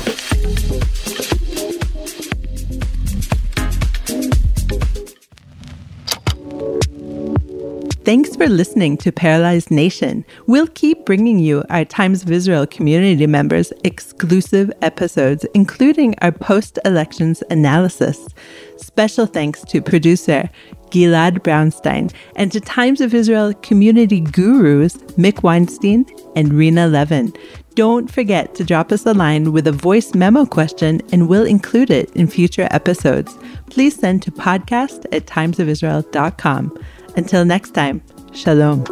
Thanks 8.07 8.37
for 8.37 8.47
listening 8.47 8.95
to 8.99 9.11
Paralyzed 9.11 9.69
Nation. 9.69 10.23
We'll 10.45 10.67
keep 10.67 11.03
bringing 11.05 11.39
you 11.39 11.65
our 11.69 11.83
Times 11.83 12.23
of 12.23 12.31
Israel 12.31 12.65
community 12.65 13.27
members 13.27 13.73
exclusive 13.83 14.71
episodes, 14.81 15.43
including 15.53 16.15
our 16.21 16.31
post 16.31 16.79
elections 16.85 17.43
analysis. 17.49 18.29
Special 18.77 19.25
thanks 19.25 19.61
to 19.63 19.81
producer 19.81 20.49
Gilad 20.89 21.39
Brownstein 21.39 22.13
and 22.37 22.49
to 22.53 22.61
Times 22.61 23.01
of 23.01 23.13
Israel 23.13 23.53
community 23.55 24.21
gurus 24.21 24.95
Mick 25.17 25.43
Weinstein 25.43 26.05
and 26.33 26.53
Rena 26.53 26.87
Levin. 26.87 27.33
Don't 27.75 28.09
forget 28.09 28.55
to 28.55 28.63
drop 28.63 28.93
us 28.93 29.05
a 29.05 29.13
line 29.13 29.51
with 29.51 29.67
a 29.67 29.73
voice 29.73 30.15
memo 30.15 30.45
question 30.45 31.01
and 31.11 31.27
we'll 31.27 31.45
include 31.45 31.89
it 31.89 32.09
in 32.15 32.27
future 32.27 32.69
episodes. 32.71 33.37
Please 33.69 33.99
send 33.99 34.23
to 34.23 34.31
podcast 34.31 35.05
at 35.11 35.25
timesofisrael.com. 35.25 36.71
Until 37.17 37.43
next 37.45 37.71
time, 37.71 38.03
shalom. 38.31 38.85